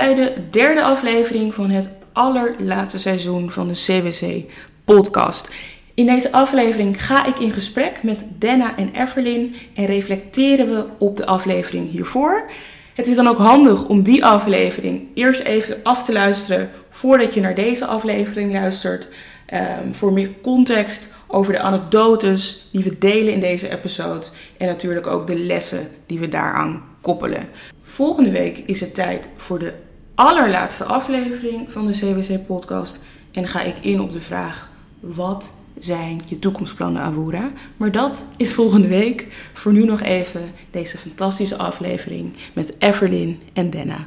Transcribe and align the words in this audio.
Bij 0.00 0.14
de 0.14 0.32
derde 0.50 0.82
aflevering 0.82 1.54
van 1.54 1.70
het 1.70 1.90
allerlaatste 2.12 2.98
seizoen 2.98 3.50
van 3.50 3.68
de 3.68 3.74
CWC 3.74 4.52
podcast. 4.84 5.50
In 5.94 6.06
deze 6.06 6.32
aflevering 6.32 7.04
ga 7.04 7.26
ik 7.26 7.38
in 7.38 7.52
gesprek 7.52 8.02
met 8.02 8.24
Denna 8.38 8.76
en 8.76 8.90
Everlyn 8.94 9.54
en 9.74 9.86
reflecteren 9.86 10.74
we 10.74 10.86
op 10.98 11.16
de 11.16 11.26
aflevering 11.26 11.90
hiervoor. 11.90 12.50
Het 12.94 13.06
is 13.06 13.16
dan 13.16 13.26
ook 13.26 13.38
handig 13.38 13.88
om 13.88 14.02
die 14.02 14.24
aflevering 14.24 15.06
eerst 15.14 15.40
even 15.40 15.76
af 15.82 16.04
te 16.04 16.12
luisteren 16.12 16.70
voordat 16.90 17.34
je 17.34 17.40
naar 17.40 17.54
deze 17.54 17.86
aflevering 17.86 18.52
luistert. 18.52 19.08
Um, 19.54 19.94
voor 19.94 20.12
meer 20.12 20.30
context 20.42 21.08
over 21.26 21.52
de 21.52 21.60
anekdotes 21.60 22.68
die 22.72 22.84
we 22.84 22.98
delen 22.98 23.32
in 23.32 23.40
deze 23.40 23.70
episode 23.70 24.26
en 24.58 24.66
natuurlijk 24.66 25.06
ook 25.06 25.26
de 25.26 25.38
lessen 25.38 25.88
die 26.06 26.18
we 26.18 26.28
daaraan 26.28 26.82
koppelen. 27.00 27.48
Volgende 27.82 28.30
week 28.30 28.62
is 28.66 28.80
het 28.80 28.94
tijd 28.94 29.28
voor 29.36 29.58
de 29.58 29.72
allerlaatste 30.20 30.84
aflevering 30.84 31.72
van 31.72 31.86
de 31.86 31.92
CWC-podcast. 31.92 33.00
En 33.30 33.46
ga 33.46 33.62
ik 33.62 33.78
in 33.80 34.00
op 34.00 34.12
de 34.12 34.20
vraag: 34.20 34.68
wat 35.00 35.52
zijn 35.78 36.22
je 36.24 36.38
toekomstplannen, 36.38 37.02
Awura? 37.02 37.50
Maar 37.76 37.92
dat 37.92 38.24
is 38.36 38.52
volgende 38.52 38.88
week. 38.88 39.26
Voor 39.54 39.72
nu 39.72 39.84
nog 39.84 40.00
even 40.00 40.52
deze 40.70 40.98
fantastische 40.98 41.56
aflevering 41.56 42.36
met 42.52 42.74
Everlyn 42.78 43.40
en 43.52 43.70
Denna. 43.70 44.06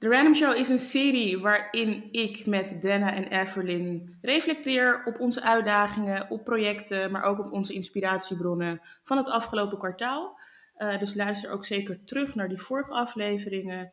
De 0.00 0.08
Random 0.08 0.34
Show 0.34 0.56
is 0.56 0.68
een 0.68 0.78
serie 0.78 1.38
waarin 1.38 2.08
ik 2.12 2.46
met 2.46 2.78
Denna 2.80 3.14
en 3.14 3.40
Everlyn 3.40 4.18
reflecteer 4.22 5.02
op 5.04 5.20
onze 5.20 5.42
uitdagingen, 5.42 6.30
op 6.30 6.44
projecten, 6.44 7.12
maar 7.12 7.22
ook 7.22 7.38
op 7.38 7.52
onze 7.52 7.74
inspiratiebronnen 7.74 8.80
van 9.04 9.16
het 9.16 9.28
afgelopen 9.28 9.78
kwartaal. 9.78 10.38
Uh, 10.78 10.98
dus 10.98 11.14
luister 11.14 11.50
ook 11.50 11.64
zeker 11.64 12.04
terug 12.04 12.34
naar 12.34 12.48
die 12.48 12.60
vorige 12.60 12.92
afleveringen. 12.92 13.92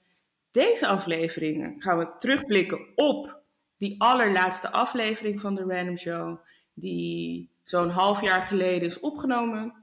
Deze 0.51 0.87
afleveringen 0.87 1.81
gaan 1.81 1.97
we 1.97 2.15
terugblikken 2.17 2.79
op 2.95 3.41
die 3.77 4.01
allerlaatste 4.01 4.71
aflevering 4.71 5.39
van 5.39 5.55
de 5.55 5.63
Random 5.63 5.97
Show, 5.97 6.37
die 6.73 7.49
zo'n 7.63 7.89
half 7.89 8.21
jaar 8.21 8.41
geleden 8.41 8.87
is 8.87 8.99
opgenomen. 8.99 9.73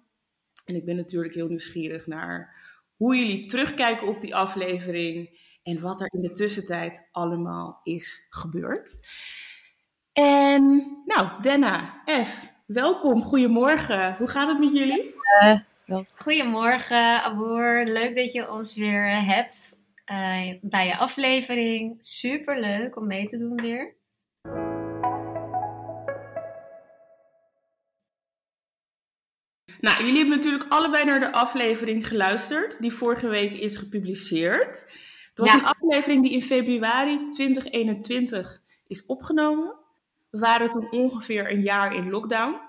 En 0.65 0.75
ik 0.75 0.85
ben 0.85 0.97
natuurlijk 0.97 1.35
heel 1.35 1.49
nieuwsgierig 1.49 2.07
naar 2.07 2.57
hoe 2.97 3.17
jullie 3.17 3.47
terugkijken 3.47 4.07
op 4.07 4.21
die 4.21 4.35
aflevering 4.35 5.43
en 5.65 5.81
wat 5.81 6.01
er 6.01 6.09
in 6.13 6.21
de 6.21 6.33
tussentijd 6.33 7.09
allemaal 7.13 7.81
is 7.83 8.27
gebeurd. 8.31 8.99
En 10.13 10.63
nou, 11.05 11.43
Denna, 11.43 12.03
F, 12.25 12.47
welkom, 12.67 13.23
goedemorgen. 13.23 14.17
Hoe 14.17 14.29
gaat 14.29 14.49
het 14.49 14.59
met 14.59 14.73
jullie? 14.73 15.15
Uh, 15.87 15.99
goedemorgen, 16.15 17.23
Aboer. 17.23 17.85
Leuk 17.85 18.15
dat 18.15 18.33
je 18.33 18.51
ons 18.51 18.77
weer 18.77 19.09
eh, 19.09 19.29
hebt 19.29 19.79
uh, 20.13 20.55
bij 20.61 20.87
je 20.87 20.97
aflevering. 20.97 21.97
Super 22.01 22.61
leuk 22.61 22.97
om 22.97 23.07
mee 23.07 23.27
te 23.27 23.39
doen 23.39 23.61
weer. 23.61 23.95
Nou, 29.81 30.05
jullie 30.05 30.19
hebben 30.19 30.37
natuurlijk 30.37 30.67
allebei 30.69 31.05
naar 31.05 31.21
de 31.21 31.33
aflevering 31.33 32.09
geluisterd, 32.09 32.81
die 32.81 32.93
vorige 32.93 33.29
week 33.29 33.53
is 33.53 33.77
gepubliceerd. 33.77 34.87
Het 35.35 35.47
was 35.47 35.53
een 35.53 35.65
aflevering 35.65 36.23
die 36.23 36.33
in 36.33 36.43
februari 36.43 37.27
2021 37.29 38.61
is 38.87 39.07
opgenomen. 39.07 39.75
We 40.31 40.39
waren 40.39 40.71
toen 40.71 40.91
ongeveer 40.91 41.51
een 41.51 41.61
jaar 41.61 41.95
in 41.95 42.11
lockdown. 42.11 42.61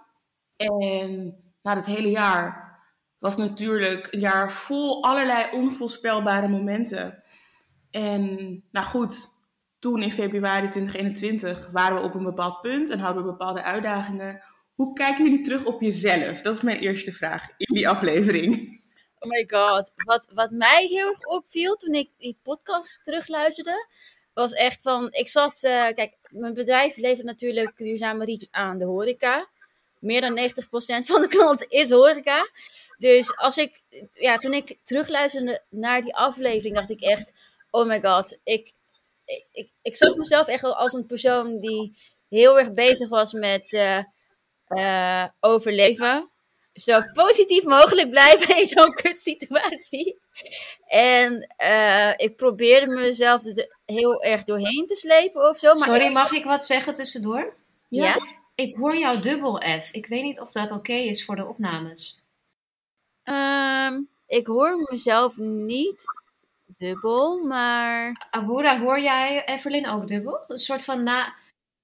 En 0.57 1.35
na 1.61 1.75
het 1.75 1.85
hele 1.85 2.09
jaar 2.09 2.79
was 3.19 3.37
natuurlijk 3.37 4.07
een 4.11 4.19
jaar 4.19 4.51
vol 4.51 5.03
allerlei 5.03 5.51
onvoorspelbare 5.51 6.47
momenten. 6.47 7.23
En 7.91 8.23
nou 8.71 8.85
goed, 8.85 9.29
toen 9.79 10.01
in 10.01 10.11
februari 10.11 10.67
2021 10.67 11.69
waren 11.71 11.97
we 11.97 12.03
op 12.03 12.13
een 12.13 12.23
bepaald 12.23 12.61
punt 12.61 12.89
en 12.89 12.99
hadden 12.99 13.23
we 13.23 13.29
bepaalde 13.29 13.63
uitdagingen. 13.63 14.41
Hoe 14.73 14.93
kijken 14.93 15.25
jullie 15.25 15.43
terug 15.43 15.65
op 15.65 15.81
jezelf? 15.81 16.41
Dat 16.41 16.55
is 16.55 16.61
mijn 16.61 16.79
eerste 16.79 17.11
vraag 17.11 17.49
in 17.57 17.75
die 17.75 17.89
aflevering. 17.89 18.74
Oh 19.25 19.31
my 19.31 19.45
god. 19.47 19.93
Wat, 19.95 20.29
wat 20.33 20.51
mij 20.51 20.85
heel 20.85 21.07
erg 21.07 21.19
opviel 21.19 21.75
toen 21.75 21.93
ik 21.93 22.09
die 22.17 22.37
podcast 22.43 23.03
terugluisterde, 23.03 23.87
was 24.33 24.53
echt 24.53 24.81
van, 24.81 25.11
ik 25.11 25.27
zat, 25.27 25.63
uh, 25.63 25.87
kijk, 25.87 26.13
mijn 26.29 26.53
bedrijf 26.53 26.97
levert 26.97 27.25
natuurlijk 27.25 27.77
duurzame 27.77 28.25
rietjes 28.25 28.51
aan 28.51 28.77
de 28.77 28.85
horeca. 28.85 29.47
Meer 29.99 30.21
dan 30.21 30.37
90% 30.37 31.05
van 31.05 31.21
de 31.21 31.27
klanten 31.27 31.69
is 31.69 31.89
horeca. 31.89 32.49
Dus 32.97 33.37
als 33.37 33.57
ik, 33.57 33.81
ja, 34.11 34.37
toen 34.37 34.53
ik 34.53 34.77
terugluisterde 34.83 35.61
naar 35.69 36.01
die 36.01 36.15
aflevering, 36.15 36.75
dacht 36.75 36.89
ik 36.89 37.01
echt, 37.01 37.33
oh 37.71 37.87
my 37.87 38.01
god, 38.01 38.39
ik, 38.43 38.71
ik, 39.51 39.69
ik, 39.81 39.95
zag 39.95 40.15
mezelf 40.15 40.47
echt 40.47 40.63
als 40.63 40.93
een 40.93 41.05
persoon 41.05 41.59
die 41.59 41.97
heel 42.29 42.59
erg 42.59 42.73
bezig 42.73 43.09
was 43.09 43.33
met 43.33 43.71
uh, 43.71 44.03
uh, 44.67 45.25
overleven 45.39 46.29
zo 46.75 47.01
positief 47.13 47.63
mogelijk 47.63 48.09
blijven 48.09 48.57
in 48.57 48.65
zo'n 48.65 48.93
kutsituatie. 48.93 50.19
En 50.87 51.53
uh, 51.63 52.13
ik 52.15 52.35
probeerde 52.35 52.87
mezelf 52.87 53.45
er 53.45 53.77
heel 53.85 54.23
erg 54.23 54.43
doorheen 54.43 54.85
te 54.87 54.95
slepen 54.95 55.49
of 55.49 55.57
zo. 55.57 55.67
Maar 55.67 55.87
Sorry, 55.87 56.11
mag 56.11 56.31
ik 56.31 56.43
wat 56.43 56.65
zeggen 56.65 56.93
tussendoor? 56.93 57.53
Ja? 57.87 58.17
Ik 58.55 58.75
hoor 58.75 58.95
jou 58.95 59.19
dubbel 59.19 59.61
F. 59.81 59.91
Ik 59.91 60.05
weet 60.05 60.23
niet 60.23 60.39
of 60.39 60.51
dat 60.51 60.71
oké 60.71 60.93
is 60.93 61.25
voor 61.25 61.35
de 61.35 61.45
opnames. 61.45 62.23
Um, 63.23 64.09
ik 64.27 64.47
hoor 64.47 64.87
mezelf 64.91 65.37
niet 65.37 66.03
dubbel, 66.65 67.43
maar... 67.43 68.27
Abura, 68.29 68.79
hoor 68.79 68.99
jij 68.99 69.45
Evelyn 69.45 69.89
ook 69.89 70.07
dubbel? 70.07 70.39
Een 70.47 70.57
soort 70.57 70.83
van 70.83 71.03
na 71.03 71.35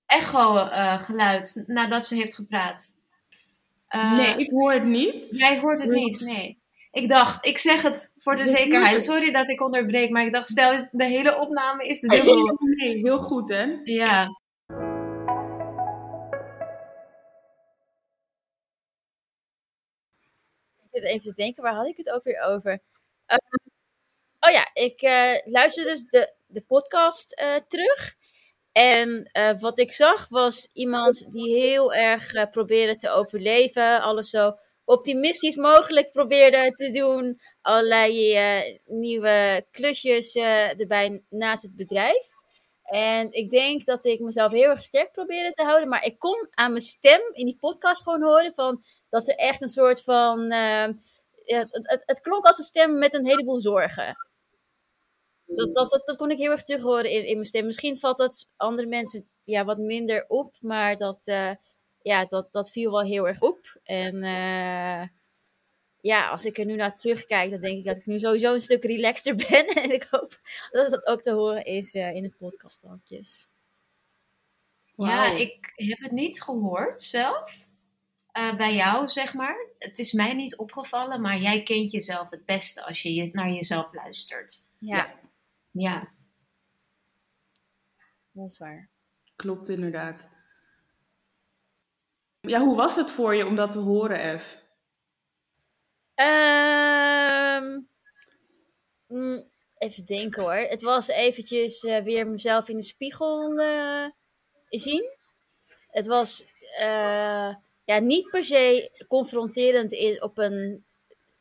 echo 0.06 0.56
uh, 0.56 1.02
geluid 1.02 1.64
nadat 1.68 2.06
ze 2.06 2.16
heeft 2.16 2.36
gepraat. 2.36 2.94
Uh, 3.96 4.18
nee, 4.18 4.36
ik 4.38 4.52
hoor 4.52 4.72
het 4.72 4.84
niet. 4.84 5.28
Jij 5.32 5.60
hoort 5.60 5.82
het 5.82 5.90
niet, 5.90 6.20
nee. 6.20 6.60
Ik 6.92 7.10
dacht, 7.10 7.46
ik 7.46 7.58
zeg 7.58 7.82
het 7.82 8.12
voor 8.18 8.36
de 8.36 8.48
zekerheid. 8.48 9.04
Sorry 9.04 9.32
dat 9.32 9.50
ik 9.50 9.62
onderbreek, 9.62 10.10
maar 10.10 10.26
ik 10.26 10.34
dacht, 10.34 10.48
stel 10.48 10.76
de 10.92 11.06
hele 11.06 11.38
opname 11.40 11.84
is 11.84 12.00
dubbel. 12.00 12.58
Nee, 12.60 12.98
heel 12.98 13.18
goed 13.18 13.50
hè? 13.50 13.64
Ja. 13.84 14.28
Ik 20.84 20.88
zit 20.92 21.04
even 21.04 21.22
te 21.22 21.34
denken, 21.36 21.64
waar 21.64 21.76
had 21.76 21.88
ik 21.88 21.98
het 21.98 22.10
ook 22.10 22.24
weer 22.24 22.42
over? 22.42 22.72
Uh, 23.28 23.38
oh 24.40 24.52
ja, 24.52 24.70
ik 24.74 25.02
uh, 25.02 25.52
luisterde 25.54 25.90
dus 25.90 26.04
de, 26.04 26.34
de 26.48 26.62
podcast 26.62 27.42
uh, 27.42 27.56
terug. 27.68 28.16
En 28.72 29.30
uh, 29.38 29.60
wat 29.60 29.80
ik 29.80 29.92
zag 29.92 30.30
was 30.30 30.70
iemand 30.74 31.32
die 31.32 31.56
heel 31.56 31.94
erg 31.94 32.34
uh, 32.34 32.44
probeerde 32.52 32.96
te 32.96 33.10
overleven. 33.10 34.02
Alles 34.02 34.30
zo 34.30 34.58
optimistisch 34.86 35.56
mogelijk 35.56 36.12
probeerde 36.12 36.72
te 36.72 36.92
doen. 36.92 37.42
Allerlei 37.62 38.36
uh, 38.36 38.78
nieuwe 38.86 39.66
klusjes 39.72 40.36
erbij 40.36 41.24
naast 41.30 41.64
het 41.64 41.76
bedrijf. 41.76 42.28
En 42.84 43.32
ik 43.32 43.50
denk 43.50 43.86
dat 43.86 44.06
ik 44.06 44.20
mezelf 44.20 44.52
heel 44.52 44.70
erg 44.70 44.82
sterk 44.82 45.12
probeerde 45.12 45.52
te 45.52 45.64
houden. 45.64 45.90
Maar 45.90 46.06
ik 46.06 46.20
kon 46.20 46.48
aan 46.52 46.72
mijn 46.72 46.84
stem 46.84 47.22
in 47.32 47.46
die 47.46 47.58
podcast 47.60 48.04
gewoon 48.04 48.24
horen 48.24 48.54
van 48.54 48.84
dat 49.10 49.30
er 49.30 49.36
echt 49.36 49.62
een 49.62 49.68
soort 49.68 50.04
van. 50.04 50.48
ja, 50.48 50.88
het, 51.46 51.70
het, 51.72 52.04
het 52.06 52.22
klonk 52.22 52.46
als 52.46 52.58
een 52.58 52.64
stem 52.64 52.98
met 52.98 53.14
een 53.14 53.26
heleboel 53.26 53.60
zorgen. 53.60 54.31
Dat, 55.56 55.76
dat, 55.76 55.92
dat, 55.92 56.06
dat, 56.06 56.16
kon 56.16 56.32
ik 56.32 56.38
heel 56.38 56.52
erg 56.52 56.64
terug 56.64 56.82
horen 56.82 57.12
in, 57.12 57.26
in 57.26 57.34
mijn 57.34 57.46
stem. 57.46 57.66
Misschien 57.66 57.98
valt 57.98 58.18
dat 58.18 58.50
andere 58.58 58.88
mensen 58.88 59.30
ja, 59.44 59.66
wat 59.66 59.78
minder 59.78 60.26
op, 60.28 60.56
maar 60.60 60.98
dat, 60.98 61.28
uh, 61.28 61.52
ja, 62.02 62.26
dat, 62.26 62.52
dat 62.52 62.72
viel 62.72 62.92
wel 62.92 63.02
heel 63.02 63.28
erg 63.28 63.42
op. 63.42 63.80
En 63.84 64.16
uh, 64.16 65.08
ja, 66.02 66.30
als 66.30 66.46
ik 66.46 66.58
er 66.58 66.66
nu 66.66 66.76
naar 66.76 66.98
terugkijk, 66.98 67.52
dan 67.52 67.62
denk 67.62 67.78
ik 67.78 67.86
dat 67.86 67.98
ik 67.98 68.06
nu 68.06 68.20
sowieso 68.20 68.54
een 68.54 68.62
stuk 68.62 68.84
relaxter 68.84 69.36
ben. 69.50 69.68
en 69.68 69.92
ik 69.92 70.08
hoop 70.10 70.40
dat 70.72 70.92
dat 70.92 71.08
ook 71.08 71.22
te 71.22 71.32
horen 71.32 71.66
is 71.66 71.96
uh, 71.96 72.16
in 72.16 72.24
de. 72.24 72.34
Wow. 74.96 75.10
Ja, 75.10 75.32
ik 75.32 75.72
heb 75.76 76.00
het 76.00 76.12
niet 76.12 76.42
gehoord 76.42 77.02
zelf. 77.02 77.68
bij 78.58 78.76
jou, 78.76 79.08
zeg 79.08 79.34
maar. 79.34 79.68
Het 79.80 80.00
is 80.00 80.12
mij 80.12 80.34
niet 80.34 80.58
opgevallen, 80.58 81.22
maar 81.22 81.38
jij 81.38 81.64
kent 81.64 81.92
jezelf 81.92 82.30
het 82.30 82.46
beste 82.46 82.86
als 82.86 83.02
je 83.02 83.30
naar 83.32 83.50
jezelf 83.50 83.94
luistert. 83.94 84.68
ja. 84.78 84.96
ja. 84.96 85.20
Ja. 85.72 86.12
Dat 88.32 88.52
is 88.52 88.58
waar. 88.58 88.90
Klopt 89.36 89.70
inderdaad. 89.70 90.30
Ja, 92.40 92.60
hoe 92.60 92.76
was 92.76 92.96
het 92.96 93.12
voor 93.12 93.36
je 93.36 93.46
om 93.46 93.56
dat 93.56 93.72
te 93.72 93.80
horen, 93.80 94.40
F? 94.40 94.60
Um, 96.16 97.88
even 99.78 100.06
denken 100.06 100.42
hoor. 100.42 100.54
Het 100.54 100.82
was 100.82 101.08
eventjes 101.08 101.84
uh, 101.84 102.00
weer 102.00 102.28
mezelf 102.28 102.70
in 102.70 102.76
de 102.76 102.84
spiegel 102.84 103.60
uh, 103.60 104.06
zien. 104.70 105.10
Het 105.90 106.08
was, 106.08 106.44
uh, 106.80 106.80
ja, 106.80 107.62
ja, 107.84 108.00
niet 108.00 108.30
per 108.30 108.44
se 108.44 108.92
confronterend 109.08 109.92
in, 109.92 110.24
op 110.24 110.38
een 110.38 110.86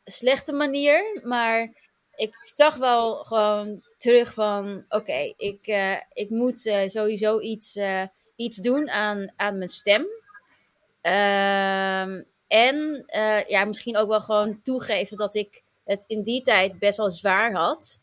slechte 0.04 0.52
manier, 0.52 1.20
maar 1.24 1.79
ik 2.20 2.34
zag 2.42 2.76
wel 2.76 3.24
gewoon 3.24 3.82
terug 3.96 4.34
van, 4.34 4.84
oké, 4.88 5.32
ik, 5.36 5.66
uh, 5.66 5.96
ik 6.12 6.30
moet 6.30 6.66
uh, 6.66 6.88
sowieso 6.88 7.38
iets, 7.38 7.76
uh, 7.76 8.02
iets 8.36 8.56
doen 8.56 8.90
aan, 8.90 9.32
aan 9.36 9.56
mijn 9.58 9.68
stem. 9.68 10.06
Ehm, 11.00 12.22
en 12.48 13.04
ja, 13.46 13.64
misschien 13.64 13.96
ook 13.96 14.08
wel 14.08 14.20
gewoon 14.20 14.62
toegeven 14.62 15.16
dat 15.16 15.34
ik 15.34 15.62
het 15.84 16.04
in 16.06 16.22
die 16.22 16.42
tijd 16.42 16.78
best 16.78 16.98
wel 16.98 17.10
zwaar 17.10 17.52
had. 17.52 17.98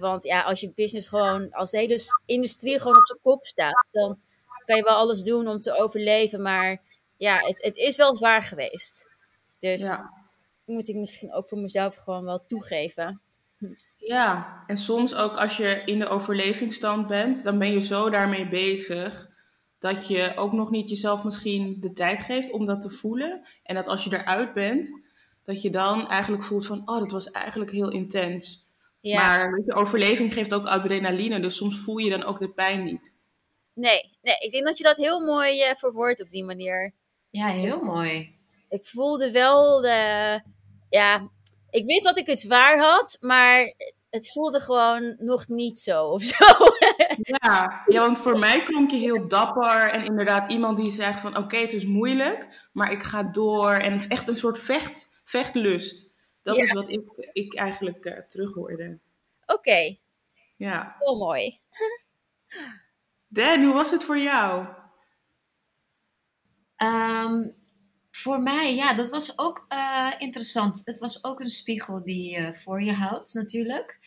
want 0.00 0.22
ja, 0.22 0.42
als 0.42 0.60
je 0.60 0.72
business 0.74 1.08
gewoon, 1.08 1.52
als 1.52 1.70
de 1.70 1.78
hele 1.78 1.98
industrie 2.26 2.78
gewoon 2.78 2.96
op 2.96 3.06
zijn 3.06 3.18
kop 3.22 3.46
staat, 3.46 3.86
dan 3.90 4.18
kan 4.64 4.76
je 4.76 4.82
wel 4.82 4.96
alles 4.96 5.22
doen 5.22 5.48
om 5.48 5.60
te 5.60 5.78
overleven. 5.78 6.42
Maar 6.42 6.80
ja, 7.16 7.38
het, 7.38 7.62
het 7.62 7.76
is 7.76 7.96
wel 7.96 8.16
zwaar 8.16 8.42
geweest. 8.42 9.08
Dus 9.58 9.80
ja. 9.80 10.19
Moet 10.70 10.88
ik 10.88 10.96
misschien 10.96 11.32
ook 11.32 11.46
voor 11.46 11.58
mezelf 11.58 11.94
gewoon 11.94 12.24
wel 12.24 12.44
toegeven. 12.46 13.20
Ja, 13.96 14.62
en 14.66 14.76
soms 14.76 15.14
ook 15.14 15.36
als 15.36 15.56
je 15.56 15.82
in 15.84 15.98
de 15.98 16.08
overlevingsstand 16.08 17.06
bent, 17.06 17.44
dan 17.44 17.58
ben 17.58 17.72
je 17.72 17.80
zo 17.80 18.10
daarmee 18.10 18.48
bezig 18.48 19.28
dat 19.78 20.08
je 20.08 20.32
ook 20.36 20.52
nog 20.52 20.70
niet 20.70 20.90
jezelf 20.90 21.24
misschien 21.24 21.76
de 21.80 21.92
tijd 21.92 22.18
geeft 22.18 22.50
om 22.50 22.66
dat 22.66 22.80
te 22.80 22.90
voelen. 22.90 23.46
En 23.62 23.74
dat 23.74 23.86
als 23.86 24.04
je 24.04 24.12
eruit 24.12 24.54
bent, 24.54 25.02
dat 25.44 25.62
je 25.62 25.70
dan 25.70 26.08
eigenlijk 26.08 26.44
voelt 26.44 26.66
van, 26.66 26.88
oh, 26.88 26.98
dat 26.98 27.10
was 27.10 27.30
eigenlijk 27.30 27.70
heel 27.70 27.90
intens. 27.90 28.68
Ja. 29.00 29.20
Maar 29.20 29.62
de 29.64 29.74
overleving 29.74 30.32
geeft 30.32 30.54
ook 30.54 30.66
adrenaline, 30.66 31.40
dus 31.40 31.56
soms 31.56 31.78
voel 31.78 31.98
je 31.98 32.10
dan 32.10 32.24
ook 32.24 32.38
de 32.38 32.50
pijn 32.50 32.84
niet. 32.84 33.14
Nee, 33.72 34.18
nee 34.22 34.38
ik 34.38 34.52
denk 34.52 34.64
dat 34.64 34.78
je 34.78 34.84
dat 34.84 34.96
heel 34.96 35.20
mooi 35.20 35.68
uh, 35.68 35.74
verwoordt 35.74 36.22
op 36.22 36.30
die 36.30 36.44
manier. 36.44 36.92
Ja, 37.30 37.46
heel 37.46 37.82
mooi. 37.82 38.38
Ik 38.68 38.86
voelde 38.86 39.30
wel 39.30 39.80
de, 39.80 40.40
ja, 40.90 41.30
ik 41.70 41.86
wist 41.86 42.04
dat 42.04 42.18
ik 42.18 42.26
het 42.26 42.46
waar 42.46 42.78
had, 42.78 43.16
maar 43.20 43.74
het 44.10 44.32
voelde 44.32 44.60
gewoon 44.60 45.16
nog 45.18 45.48
niet 45.48 45.78
zo 45.78 46.04
of 46.06 46.22
zo. 46.22 46.44
ja, 47.22 47.82
ja, 47.86 48.00
want 48.00 48.18
voor 48.18 48.38
mij 48.38 48.62
klonk 48.62 48.90
je 48.90 48.96
heel 48.96 49.28
dapper 49.28 49.90
en 49.90 50.04
inderdaad 50.04 50.52
iemand 50.52 50.76
die 50.76 50.90
zegt 50.90 51.20
van 51.20 51.36
oké, 51.36 51.56
het 51.56 51.72
is 51.72 51.84
moeilijk, 51.84 52.68
maar 52.72 52.92
ik 52.92 53.02
ga 53.02 53.22
door 53.22 53.72
en 53.72 54.08
echt 54.08 54.28
een 54.28 54.36
soort 54.36 54.58
vecht, 54.58 55.22
vechtlust. 55.24 56.08
Dat 56.42 56.56
is 56.56 56.72
wat 56.72 56.88
ik, 56.90 57.30
ik 57.32 57.54
eigenlijk 57.54 58.04
uh, 58.04 58.18
terughoorde. 58.28 58.98
Oké. 59.46 59.96
Ja. 60.56 60.96
Heel 60.98 61.16
mooi. 61.16 61.58
Dan, 63.28 63.64
hoe 63.64 63.74
was 63.74 63.90
het 63.90 64.04
voor 64.04 64.18
jou? 64.18 64.66
Um, 66.76 67.59
voor 68.22 68.40
mij, 68.40 68.74
ja, 68.74 68.94
dat 68.94 69.08
was 69.08 69.38
ook 69.38 69.66
uh, 69.68 70.12
interessant. 70.18 70.82
Het 70.84 70.98
was 70.98 71.24
ook 71.24 71.40
een 71.40 71.48
spiegel 71.48 72.04
die 72.04 72.30
je 72.30 72.56
voor 72.56 72.82
je 72.82 72.92
houdt, 72.92 73.34
natuurlijk. 73.34 73.98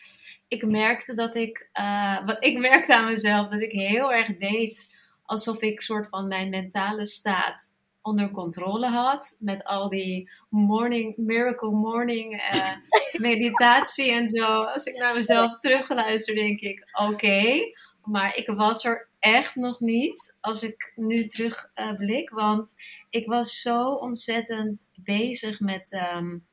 Ik 0.48 0.66
merkte 0.66 1.14
dat 1.14 1.34
ik, 1.34 1.70
uh, 1.80 2.26
wat 2.26 2.44
ik 2.44 2.58
merkte 2.58 2.94
aan 2.94 3.04
mezelf, 3.04 3.48
dat 3.48 3.60
ik 3.60 3.72
heel 3.72 4.12
erg 4.12 4.36
deed 4.36 4.96
alsof 5.24 5.62
ik 5.62 5.80
soort 5.80 6.08
van 6.08 6.28
mijn 6.28 6.50
mentale 6.50 7.06
staat 7.06 7.72
onder 8.02 8.30
controle 8.30 8.86
had. 8.86 9.36
Met 9.38 9.64
al 9.64 9.88
die 9.88 10.30
morning, 10.48 11.16
miracle 11.16 11.70
morning 11.70 12.32
uh, 12.32 12.70
meditatie 13.30 14.12
en 14.12 14.28
zo. 14.28 14.62
Als 14.62 14.84
ik 14.84 14.98
naar 14.98 15.14
mezelf 15.14 15.58
terugluister, 15.58 16.34
denk 16.34 16.60
ik, 16.60 16.90
oké. 16.92 17.72
maar 18.02 18.36
ik 18.36 18.46
was 18.46 18.84
er 18.84 19.08
echt 19.24 19.54
nog 19.54 19.80
niet 19.80 20.34
als 20.40 20.62
ik 20.62 20.92
nu 20.96 21.26
terugblik. 21.26 22.30
Uh, 22.30 22.36
want 22.36 22.74
ik 23.10 23.26
was 23.26 23.60
zo 23.60 23.92
ontzettend 23.92 24.88
bezig 24.94 25.60
met 25.60 26.00
um, 26.16 26.46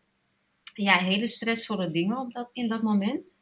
ja, 0.74 0.98
hele 0.98 1.28
stressvolle 1.28 1.92
dingen 1.92 2.18
op 2.18 2.34
dat, 2.34 2.50
in 2.54 2.68
dat 2.68 2.82
moment. 2.82 3.40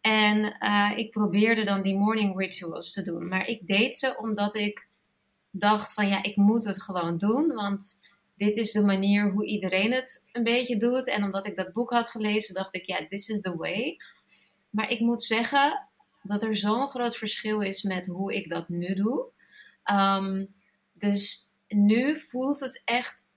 En 0.00 0.56
uh, 0.60 0.92
ik 0.96 1.10
probeerde 1.10 1.64
dan 1.64 1.82
die 1.82 1.96
morning 1.96 2.38
rituals 2.38 2.92
te 2.92 3.02
doen. 3.02 3.28
Maar 3.28 3.46
ik 3.46 3.66
deed 3.66 3.96
ze 3.96 4.16
omdat 4.18 4.54
ik 4.54 4.88
dacht 5.50 5.92
van 5.92 6.08
ja, 6.08 6.22
ik 6.22 6.36
moet 6.36 6.64
het 6.64 6.82
gewoon 6.82 7.18
doen. 7.18 7.52
Want 7.54 8.00
dit 8.36 8.56
is 8.56 8.72
de 8.72 8.84
manier 8.84 9.30
hoe 9.30 9.46
iedereen 9.46 9.92
het 9.92 10.24
een 10.32 10.44
beetje 10.44 10.76
doet. 10.76 11.08
En 11.08 11.24
omdat 11.24 11.46
ik 11.46 11.56
dat 11.56 11.72
boek 11.72 11.90
had 11.90 12.08
gelezen, 12.08 12.54
dacht 12.54 12.74
ik 12.74 12.86
ja, 12.86 13.06
this 13.08 13.28
is 13.28 13.40
the 13.40 13.56
way. 13.56 13.96
Maar 14.70 14.90
ik 14.90 15.00
moet 15.00 15.22
zeggen, 15.22 15.83
dat 16.24 16.42
er 16.42 16.56
zo'n 16.56 16.88
groot 16.88 17.16
verschil 17.16 17.60
is 17.60 17.82
met 17.82 18.06
hoe 18.06 18.34
ik 18.34 18.48
dat 18.48 18.68
nu 18.68 18.94
doe. 18.94 19.26
Um, 19.92 20.54
dus 20.92 21.54
nu 21.68 22.18
voelt 22.18 22.60
het 22.60 22.82
echt, 22.84 23.28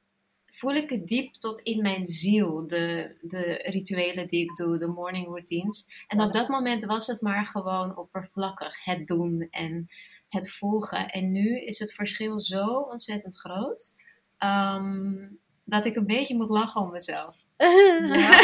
voel 0.45 0.74
ik 0.74 0.89
het 0.89 1.07
diep 1.07 1.34
tot 1.34 1.60
in 1.60 1.81
mijn 1.81 2.07
ziel, 2.07 2.68
de, 2.68 3.16
de 3.22 3.63
rituelen 3.66 4.28
die 4.28 4.44
ik 4.44 4.56
doe, 4.56 4.78
de 4.78 4.88
morning 4.88 5.25
routines. 5.25 6.06
En 6.07 6.22
op 6.22 6.34
dat 6.34 6.48
moment 6.48 6.86
was 6.86 7.07
het 7.07 7.22
maar 7.22 7.45
gewoon 7.45 7.98
oppervlakkig, 7.98 8.84
het 8.84 9.07
doen 9.07 9.48
en 9.50 9.89
het 10.28 10.51
volgen. 10.51 11.10
En 11.10 11.31
nu 11.31 11.60
is 11.60 11.80
het 11.80 11.94
verschil 11.94 12.39
zo 12.39 12.66
ontzettend 12.66 13.39
groot, 13.39 13.95
um, 14.44 15.39
dat 15.63 15.86
ik 15.86 15.95
een 15.95 16.06
beetje 16.06 16.36
moet 16.36 16.50
lachen 16.50 16.81
om 16.81 16.92
mezelf. 16.92 17.36
Ja, 18.18 18.39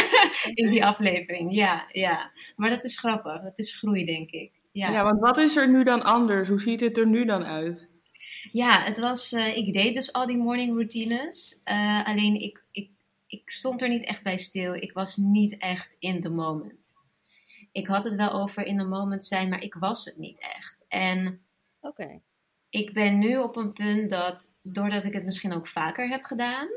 in 0.53 0.69
die 0.69 0.85
aflevering, 0.85 1.53
ja, 1.55 1.85
ja. 1.91 2.31
Maar 2.55 2.69
dat 2.69 2.83
is 2.83 2.99
grappig, 2.99 3.41
dat 3.41 3.59
is 3.59 3.75
groei, 3.75 4.05
denk 4.05 4.31
ik. 4.31 4.51
Ja. 4.71 4.91
ja, 4.91 5.03
want 5.03 5.19
wat 5.19 5.37
is 5.37 5.55
er 5.55 5.69
nu 5.69 5.83
dan 5.83 6.03
anders? 6.03 6.49
Hoe 6.49 6.61
ziet 6.61 6.79
het 6.79 6.97
er 6.97 7.07
nu 7.07 7.25
dan 7.25 7.43
uit? 7.43 7.89
Ja, 8.51 8.81
het 8.81 8.99
was, 8.99 9.33
uh, 9.33 9.57
ik 9.57 9.73
deed 9.73 9.95
dus 9.95 10.13
al 10.13 10.27
die 10.27 10.37
morning 10.37 10.73
routines. 10.73 11.61
Uh, 11.65 12.05
alleen 12.05 12.41
ik, 12.41 12.63
ik, 12.71 12.89
ik 13.27 13.49
stond 13.49 13.81
er 13.81 13.89
niet 13.89 14.05
echt 14.05 14.23
bij 14.23 14.37
stil. 14.37 14.73
Ik 14.73 14.93
was 14.93 15.17
niet 15.17 15.57
echt 15.57 15.95
in 15.99 16.21
the 16.21 16.29
moment. 16.29 16.93
Ik 17.71 17.87
had 17.87 18.03
het 18.03 18.15
wel 18.15 18.31
over 18.31 18.65
in 18.65 18.77
the 18.77 18.83
moment 18.83 19.25
zijn, 19.25 19.49
maar 19.49 19.61
ik 19.61 19.73
was 19.73 20.05
het 20.05 20.17
niet 20.17 20.39
echt. 20.39 20.85
En 20.87 21.41
okay. 21.79 22.21
ik 22.69 22.93
ben 22.93 23.19
nu 23.19 23.37
op 23.37 23.55
een 23.55 23.73
punt 23.73 24.09
dat, 24.09 24.57
doordat 24.61 25.03
ik 25.03 25.13
het 25.13 25.25
misschien 25.25 25.53
ook 25.53 25.67
vaker 25.67 26.09
heb 26.09 26.23
gedaan, 26.23 26.67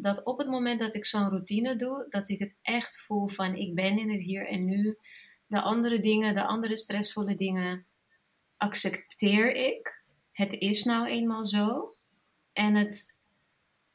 dat 0.00 0.24
op 0.24 0.38
het 0.38 0.48
moment 0.48 0.80
dat 0.80 0.94
ik 0.94 1.04
zo'n 1.04 1.28
routine 1.28 1.76
doe, 1.76 2.06
dat 2.08 2.28
ik 2.28 2.38
het 2.38 2.56
echt 2.62 3.00
voel 3.00 3.28
van 3.28 3.54
ik 3.54 3.74
ben 3.74 3.98
in 3.98 4.10
het 4.10 4.22
hier 4.22 4.46
en 4.46 4.64
nu. 4.64 4.98
De 5.46 5.60
andere 5.60 6.00
dingen, 6.00 6.34
de 6.34 6.44
andere 6.44 6.76
stressvolle 6.76 7.36
dingen, 7.36 7.86
accepteer 8.56 9.54
ik. 9.54 10.02
Het 10.32 10.52
is 10.52 10.84
nou 10.84 11.06
eenmaal 11.06 11.44
zo. 11.44 11.94
En 12.52 12.74
het, 12.74 13.14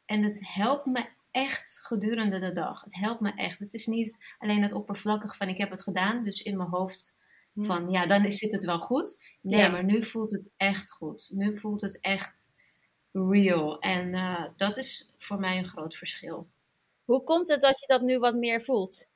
en 0.05 0.23
het 0.23 0.39
helpt 0.43 0.85
me 0.85 1.09
echt 1.31 1.79
gedurende 1.81 2.39
de 2.39 2.53
dag. 2.53 2.81
Het 2.81 2.95
helpt 2.95 3.21
me 3.21 3.33
echt. 3.35 3.59
Het 3.59 3.73
is 3.73 3.85
niet 3.85 4.17
alleen 4.37 4.61
het 4.61 4.73
oppervlakkig 4.73 5.37
van 5.37 5.47
ik 5.47 5.57
heb 5.57 5.69
het 5.69 5.83
gedaan, 5.83 6.23
dus 6.23 6.41
in 6.41 6.57
mijn 6.57 6.69
hoofd 6.69 7.17
van 7.55 7.89
ja, 7.89 8.05
dan 8.05 8.31
zit 8.31 8.51
het 8.51 8.63
wel 8.63 8.79
goed. 8.79 9.23
Nee, 9.41 9.69
maar 9.69 9.83
nu 9.83 10.05
voelt 10.05 10.31
het 10.31 10.53
echt 10.57 10.91
goed. 10.91 11.29
Nu 11.33 11.57
voelt 11.57 11.81
het 11.81 12.01
echt 12.01 12.51
real. 13.15 13.79
En 13.79 14.13
uh, 14.13 14.45
dat 14.55 14.77
is 14.77 15.15
voor 15.17 15.39
mij 15.39 15.57
een 15.57 15.67
groot 15.67 15.95
verschil. 15.95 16.47
Hoe 17.05 17.23
komt 17.23 17.49
het 17.49 17.61
dat 17.61 17.79
je 17.79 17.87
dat 17.87 18.01
nu 18.01 18.19
wat 18.19 18.35
meer 18.35 18.61
voelt? 18.61 19.09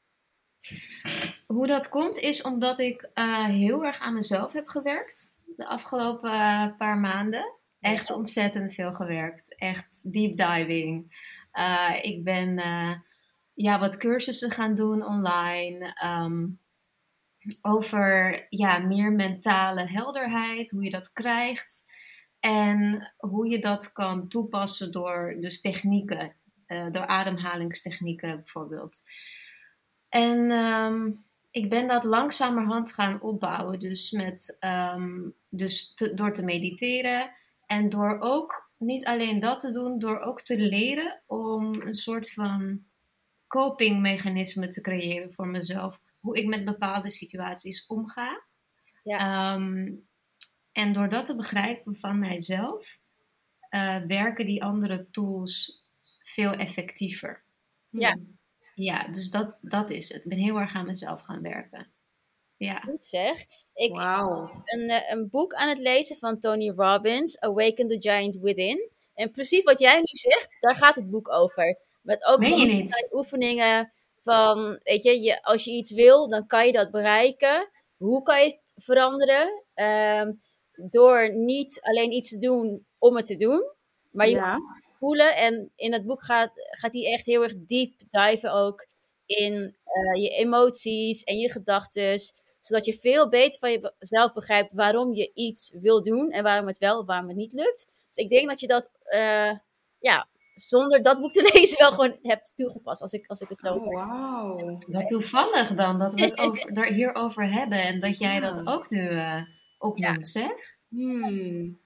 Hoe 1.47 1.67
dat 1.67 1.89
komt 1.89 2.17
is 2.17 2.41
omdat 2.41 2.79
ik 2.79 3.09
uh, 3.15 3.45
heel 3.45 3.85
erg 3.85 3.99
aan 3.99 4.13
mezelf 4.13 4.53
heb 4.53 4.67
gewerkt 4.67 5.33
de 5.57 5.67
afgelopen 5.67 6.31
uh, 6.31 6.77
paar 6.77 6.97
maanden. 6.97 7.53
Echt 7.79 8.11
ontzettend 8.11 8.73
veel 8.73 8.93
gewerkt. 8.93 9.55
Echt 9.55 10.13
deep 10.13 10.37
diving. 10.37 11.27
ik 12.01 12.23
ben 12.23 12.61
ja, 13.53 13.79
wat 13.79 13.97
cursussen 13.97 14.51
gaan 14.51 14.75
doen 14.75 15.05
online. 15.05 15.95
Um, 16.05 16.59
over 17.61 18.45
ja, 18.49 18.79
meer 18.79 19.11
mentale 19.11 19.87
helderheid, 19.87 20.71
hoe 20.71 20.83
je 20.83 20.89
dat 20.89 21.11
krijgt. 21.11 21.83
En 22.39 23.11
hoe 23.17 23.49
je 23.49 23.59
dat 23.59 23.91
kan 23.91 24.27
toepassen 24.27 24.91
door 24.91 25.35
dus 25.39 25.61
technieken, 25.61 26.35
uh, 26.67 26.91
door 26.91 27.05
ademhalingstechnieken 27.05 28.35
bijvoorbeeld. 28.35 29.01
En 30.09 30.51
um, 30.51 31.25
ik 31.51 31.69
ben 31.69 31.87
dat 31.87 32.03
langzamerhand 32.03 32.93
gaan 32.93 33.21
opbouwen. 33.21 33.79
Dus, 33.79 34.11
met, 34.11 34.57
um, 34.95 35.35
dus 35.49 35.93
te, 35.93 36.13
door 36.13 36.33
te 36.33 36.43
mediteren 36.43 37.31
en 37.65 37.89
door 37.89 38.17
ook 38.19 38.71
niet 38.77 39.05
alleen 39.05 39.39
dat 39.39 39.59
te 39.59 39.71
doen, 39.71 39.99
door 39.99 40.19
ook 40.19 40.41
te 40.41 40.57
leren 40.57 41.21
om 41.25 41.81
een 41.81 41.95
soort 41.95 42.31
van 42.31 42.83
copingmechanisme 43.47 44.67
te 44.67 44.81
creëren 44.81 45.33
voor 45.33 45.47
mezelf. 45.47 45.99
Hoe 46.19 46.37
ik 46.37 46.47
met 46.47 46.65
bepaalde 46.65 47.09
situaties 47.11 47.87
omga. 47.87 48.43
Ja. 49.03 49.55
Um, 49.55 50.08
en 50.71 50.93
door 50.93 51.09
dat 51.09 51.25
te 51.25 51.35
begrijpen 51.35 51.95
van 51.95 52.19
mijzelf, 52.19 52.97
uh, 53.69 53.97
werken 54.07 54.45
die 54.45 54.63
andere 54.63 55.09
tools 55.11 55.83
veel 56.23 56.51
effectiever. 56.51 57.43
Ja. 57.89 58.17
Ja, 58.75 59.07
dus 59.07 59.29
dat, 59.29 59.57
dat 59.61 59.89
is 59.89 60.13
het. 60.13 60.23
Ik 60.23 60.29
ben 60.29 60.37
heel 60.37 60.59
erg 60.59 60.73
aan 60.73 60.85
mezelf 60.85 61.21
gaan 61.21 61.41
werken. 61.41 61.91
Ja. 62.57 62.79
Goed 62.79 63.05
zeg. 63.05 63.45
Ik 63.73 63.95
wow. 63.95 64.51
ben 64.63 64.79
een, 64.79 64.89
eh, 64.89 65.11
een 65.11 65.29
boek 65.29 65.53
aan 65.53 65.69
het 65.69 65.77
lezen 65.77 66.17
van 66.17 66.39
Tony 66.39 66.69
Robbins, 66.69 67.39
Awaken 67.39 67.87
the 67.87 67.97
Giant 67.99 68.35
Within. 68.35 68.89
En 69.13 69.31
precies 69.31 69.63
wat 69.63 69.79
jij 69.79 69.97
nu 69.97 70.05
zegt, 70.05 70.49
daar 70.59 70.75
gaat 70.75 70.95
het 70.95 71.09
boek 71.09 71.31
over. 71.31 71.77
Met 72.01 72.25
ook 72.25 72.39
Meen 72.39 72.57
je 72.57 72.65
niet? 72.65 73.09
oefeningen 73.11 73.91
van, 74.21 74.79
weet 74.83 75.03
je, 75.03 75.21
je, 75.21 75.43
als 75.43 75.63
je 75.63 75.71
iets 75.71 75.91
wil, 75.91 76.29
dan 76.29 76.47
kan 76.47 76.65
je 76.65 76.71
dat 76.71 76.91
bereiken. 76.91 77.69
Hoe 77.97 78.23
kan 78.23 78.43
je 78.43 78.45
het 78.45 78.73
veranderen? 78.75 79.63
Ehm, 79.73 80.31
door 80.89 81.33
niet 81.33 81.79
alleen 81.81 82.11
iets 82.11 82.29
te 82.29 82.37
doen 82.37 82.85
om 82.97 83.15
het 83.15 83.25
te 83.25 83.35
doen, 83.35 83.71
maar 84.11 84.27
je 84.29 84.35
Ja. 84.35 84.57
moet 84.57 84.75
het 84.75 84.87
voelen. 84.99 85.35
En 85.35 85.71
in 85.75 85.93
het 85.93 86.05
boek 86.05 86.23
gaat, 86.23 86.51
gaat 86.55 86.93
hij 86.93 87.05
echt 87.13 87.25
heel 87.25 87.43
erg 87.43 87.53
diep 87.57 87.93
diven 88.09 88.53
ook 88.53 88.87
in 89.25 89.75
eh, 89.83 90.21
je 90.21 90.29
emoties 90.29 91.23
en 91.23 91.37
je 91.37 91.51
gedachten. 91.51 92.19
Zodat 92.59 92.85
je 92.85 92.93
veel 92.93 93.29
beter 93.29 93.59
van 93.59 93.91
jezelf 93.99 94.33
begrijpt 94.33 94.73
waarom 94.73 95.13
je 95.13 95.31
iets 95.33 95.73
wil 95.81 96.03
doen 96.03 96.29
en 96.31 96.43
waarom 96.43 96.67
het 96.67 96.77
wel 96.77 96.99
of 96.99 97.05
waarom 97.05 97.27
het 97.27 97.37
niet 97.37 97.53
lukt. 97.53 97.87
Dus 98.07 98.17
ik 98.23 98.29
denk 98.29 98.47
dat 98.49 98.59
je 98.59 98.67
dat, 98.67 98.89
eh, 99.03 99.51
ja, 99.99 100.27
zonder 100.55 101.01
dat 101.01 101.19
boek 101.19 101.31
te 101.31 101.49
lezen 101.53 101.77
wel 101.79 101.91
gewoon 101.91 102.17
hebt 102.21 102.53
toegepast, 102.55 103.01
als 103.01 103.13
ik, 103.13 103.27
als 103.27 103.41
ik 103.41 103.49
het 103.49 103.61
zo 103.61 103.73
Oh, 103.73 103.93
wauw. 103.93 104.77
Wat 104.87 105.07
toevallig 105.07 105.73
dan, 105.75 105.99
dat 105.99 106.13
we 106.13 106.21
het 106.21 106.37
over, 106.43 106.73
daar 106.73 106.87
hierover 106.87 107.51
hebben 107.51 107.81
en 107.81 107.99
dat 107.99 108.17
jij 108.17 108.33
Ja. 108.33 108.39
dat 108.51 108.67
ook 108.67 108.89
nu 108.89 109.07
eh 109.07 109.41
opnoemt, 109.79 110.27
zeg. 110.27 110.77
Hmm. 110.87 111.79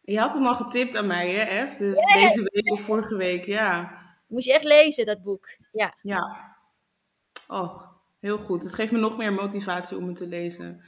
Je 0.00 0.18
had 0.18 0.34
hem 0.34 0.46
al 0.46 0.54
getipt 0.54 0.96
aan 0.96 1.06
mij, 1.06 1.30
hè, 1.30 1.66
F? 1.66 1.76
Dus 1.76 2.12
deze 2.14 2.50
week 2.52 2.72
of 2.72 2.80
vorige 2.80 3.16
week, 3.16 3.44
ja. 3.44 3.98
Moet 4.26 4.44
je 4.44 4.52
echt 4.52 4.64
lezen, 4.64 5.04
dat 5.04 5.22
boek. 5.22 5.48
Ja. 5.72 5.94
Ja. 6.02 6.56
Oh, 7.48 7.82
heel 8.20 8.38
goed. 8.38 8.62
Het 8.62 8.74
geeft 8.74 8.92
me 8.92 8.98
nog 8.98 9.16
meer 9.16 9.32
motivatie 9.32 9.96
om 9.96 10.06
het 10.06 10.16
te 10.16 10.26
lezen. 10.26 10.84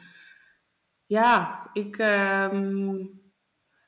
Ja, 1.06 1.62
ik, 1.72 1.98
ehm, 1.98 3.06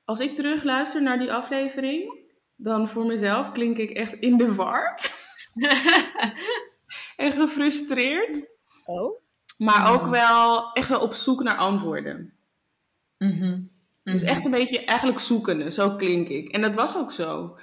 als 0.05 0.21
ik 0.21 0.35
terugluister 0.35 1.03
naar 1.03 1.19
die 1.19 1.33
aflevering, 1.33 2.19
dan 2.57 2.89
voor 2.89 3.07
mezelf 3.07 3.53
klink 3.53 3.77
ik 3.77 3.91
echt 3.91 4.13
in 4.13 4.37
de 4.37 4.55
war 4.55 5.01
en 7.17 7.33
gefrustreerd. 7.33 8.47
Oh. 8.85 9.21
Maar 9.59 9.93
ook 9.93 10.07
wel 10.07 10.73
echt 10.73 10.89
zo 10.89 10.99
op 10.99 11.15
zoek 11.15 11.43
naar 11.43 11.57
antwoorden. 11.57 12.40
Mhm. 13.25 13.61
Dus 14.03 14.21
Mhm. 14.23 14.31
echt 14.31 14.45
een 14.45 14.51
beetje 14.51 14.85
eigenlijk 14.85 15.19
zoekende, 15.21 15.71
zo 15.73 15.97
klink 15.97 16.29
ik. 16.29 16.49
En 16.49 16.61
dat 16.61 16.75
was 16.75 16.97
ook 16.97 17.13
zo. 17.13 17.59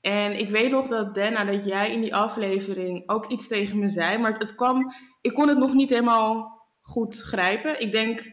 En 0.00 0.38
ik 0.38 0.48
weet 0.50 0.70
nog 0.70 0.88
dat 0.88 1.14
Dana, 1.14 1.44
dat 1.44 1.64
jij 1.64 1.92
in 1.92 2.00
die 2.00 2.14
aflevering 2.14 3.08
ook 3.08 3.26
iets 3.30 3.48
tegen 3.48 3.78
me 3.78 3.90
zei. 3.90 4.18
Maar 4.18 4.38
het 4.38 4.54
kwam, 4.54 4.92
ik 5.20 5.34
kon 5.34 5.48
het 5.48 5.58
nog 5.58 5.74
niet 5.74 5.90
helemaal 5.90 6.62
goed 6.80 7.20
grijpen. 7.20 7.80
Ik 7.80 7.92
denk, 7.92 8.30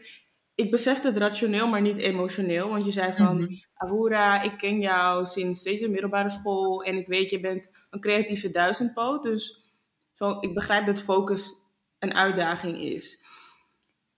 ik 0.54 0.70
besefte 0.70 1.06
het 1.08 1.16
rationeel, 1.16 1.68
maar 1.68 1.80
niet 1.80 1.98
emotioneel. 1.98 2.68
Want 2.68 2.84
je 2.84 2.92
zei 2.92 3.12
van, 3.12 3.36
Mhm. 3.36 3.52
Awura, 3.74 4.42
ik 4.42 4.58
ken 4.58 4.80
jou 4.80 5.26
sinds 5.26 5.60
steeds 5.60 5.80
de 5.80 5.88
middelbare 5.88 6.30
school. 6.30 6.82
En 6.82 6.96
ik 6.96 7.06
weet, 7.06 7.30
je 7.30 7.40
bent 7.40 7.70
een 7.90 8.00
creatieve 8.00 8.50
duizendpoot. 8.50 9.22
Dus 9.22 9.70
zo, 10.14 10.36
ik 10.40 10.54
begrijp 10.54 10.86
dat 10.86 11.00
focus 11.02 11.54
een 11.98 12.14
uitdaging 12.14 12.78
is. 12.78 13.21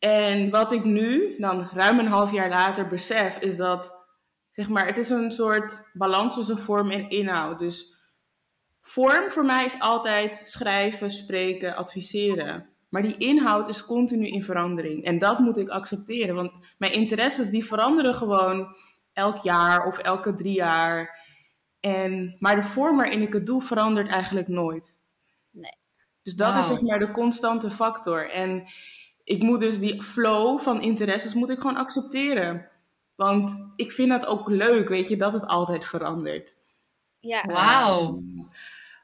En 0.05 0.51
wat 0.51 0.73
ik 0.73 0.85
nu, 0.85 1.35
dan 1.39 1.69
ruim 1.73 1.99
een 1.99 2.07
half 2.07 2.33
jaar 2.33 2.49
later, 2.49 2.87
besef, 2.87 3.39
is 3.39 3.57
dat, 3.57 3.95
zeg 4.53 4.69
maar, 4.69 4.87
het 4.87 4.99
is 4.99 5.11
een 5.11 5.33
soort 5.33 5.83
balans 5.93 6.35
tussen 6.35 6.59
vorm 6.59 6.91
en 6.91 7.11
inhoud. 7.11 7.59
Dus 7.59 7.95
vorm 8.81 9.31
voor 9.31 9.45
mij 9.45 9.65
is 9.65 9.81
altijd 9.81 10.43
schrijven, 10.45 11.11
spreken, 11.11 11.77
adviseren. 11.77 12.69
Maar 12.89 13.03
die 13.03 13.17
inhoud 13.17 13.69
is 13.69 13.85
continu 13.85 14.27
in 14.27 14.43
verandering. 14.43 15.05
En 15.05 15.19
dat 15.19 15.39
moet 15.39 15.59
ik 15.59 15.69
accepteren, 15.69 16.35
want 16.35 16.55
mijn 16.79 16.93
interesses 16.93 17.51
die 17.51 17.65
veranderen 17.65 18.15
gewoon 18.15 18.77
elk 19.13 19.37
jaar 19.37 19.87
of 19.87 19.99
elke 19.99 20.35
drie 20.35 20.55
jaar. 20.55 21.21
En, 21.81 22.37
maar 22.39 22.57
de 22.57 22.63
vorm 22.63 22.97
waarin 22.97 23.23
ik 23.23 23.33
het 23.33 23.47
doe 23.47 23.63
verandert 23.63 24.09
eigenlijk 24.09 24.49
nooit. 24.49 24.99
Nee. 25.51 25.79
Dus 26.23 26.35
dat 26.35 26.57
is 26.57 26.67
zeg 26.67 26.81
maar 26.81 26.99
de 26.99 27.11
constante 27.11 27.71
factor. 27.71 28.31
En 28.31 28.67
ik 29.25 29.43
moet 29.43 29.61
dus 29.61 29.79
die 29.79 30.03
flow 30.03 30.61
van 30.61 30.83
interesses 30.83 31.35
moet 31.35 31.51
ik 31.51 31.61
gewoon 31.61 31.77
accepteren. 31.77 32.69
Want 33.15 33.67
ik 33.77 33.93
vind 33.93 34.09
dat 34.09 34.27
ook 34.27 34.49
leuk, 34.49 34.89
weet 34.89 35.09
je, 35.09 35.17
dat 35.17 35.33
het 35.33 35.47
altijd 35.47 35.87
verandert. 35.87 36.59
Ja. 37.21 37.43
Wauw. 37.47 38.23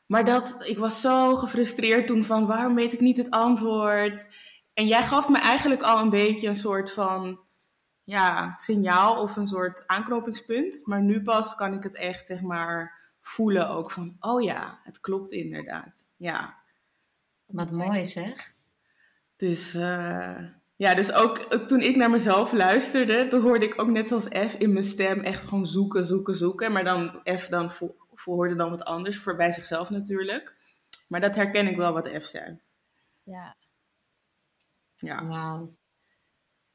Maar 0.06 0.24
dat, 0.24 0.56
ik 0.66 0.78
was 0.78 1.00
zo 1.00 1.36
gefrustreerd 1.36 2.06
toen 2.06 2.24
van 2.24 2.46
waarom 2.46 2.74
weet 2.74 2.92
ik 2.92 3.00
niet 3.00 3.16
het 3.16 3.30
antwoord? 3.30 4.28
En 4.74 4.86
jij 4.86 5.02
gaf 5.02 5.28
me 5.28 5.38
eigenlijk 5.38 5.82
al 5.82 5.98
een 5.98 6.10
beetje 6.10 6.48
een 6.48 6.56
soort 6.56 6.92
van 6.92 7.40
ja, 8.04 8.56
signaal 8.56 9.22
of 9.22 9.36
een 9.36 9.46
soort 9.46 9.86
aanknopingspunt. 9.86 10.86
Maar 10.86 11.02
nu 11.02 11.22
pas 11.22 11.54
kan 11.54 11.74
ik 11.74 11.82
het 11.82 11.96
echt 11.96 12.26
zeg 12.26 12.40
maar 12.40 12.98
voelen 13.20 13.68
ook 13.68 13.90
van 13.90 14.16
oh 14.20 14.42
ja, 14.42 14.80
het 14.82 15.00
klopt 15.00 15.32
inderdaad. 15.32 16.06
Ja. 16.16 16.58
Wat 17.46 17.70
mooi 17.70 18.06
zeg. 18.06 18.54
Dus 19.40 19.75
eh, 19.75 20.37
ja, 20.76 20.94
dus 20.94 21.12
ook, 21.12 21.38
toen 21.68 21.80
ik 21.80 21.97
naar 21.97 22.11
mezelf 22.11 22.52
luisterde, 22.52 23.28
toen 23.28 23.40
hoorde 23.42 23.64
ik 23.66 23.80
ook 23.80 23.88
net 23.88 24.09
zoals 24.09 24.25
F 24.28 24.54
in 24.59 24.73
mijn 24.73 24.85
stem 24.85 25.20
echt 25.20 25.44
gewoon 25.49 25.66
zoeken, 25.66 26.04
zoeken, 26.04 26.35
zoeken. 26.35 26.73
Maar 26.73 26.85
dan 26.85 27.20
F 27.38 27.49
dan 27.49 27.70
vo, 27.70 27.94
vo- 28.14 28.32
hoorde 28.35 28.54
dan 28.56 28.70
wat 28.70 28.85
anders, 28.85 29.18
voor 29.18 29.37
bij 29.37 29.52
zichzelf 29.52 29.90
natuurlijk. 29.90 30.54
Maar 31.09 31.20
dat 31.20 31.35
herken 31.35 31.66
ik 31.66 31.76
wel 31.76 31.92
wat 31.92 32.09
F 32.09 32.25
zei. 32.25 32.61
ja. 33.23 33.56
Ja. 34.97 35.26
Wauw. 35.26 35.75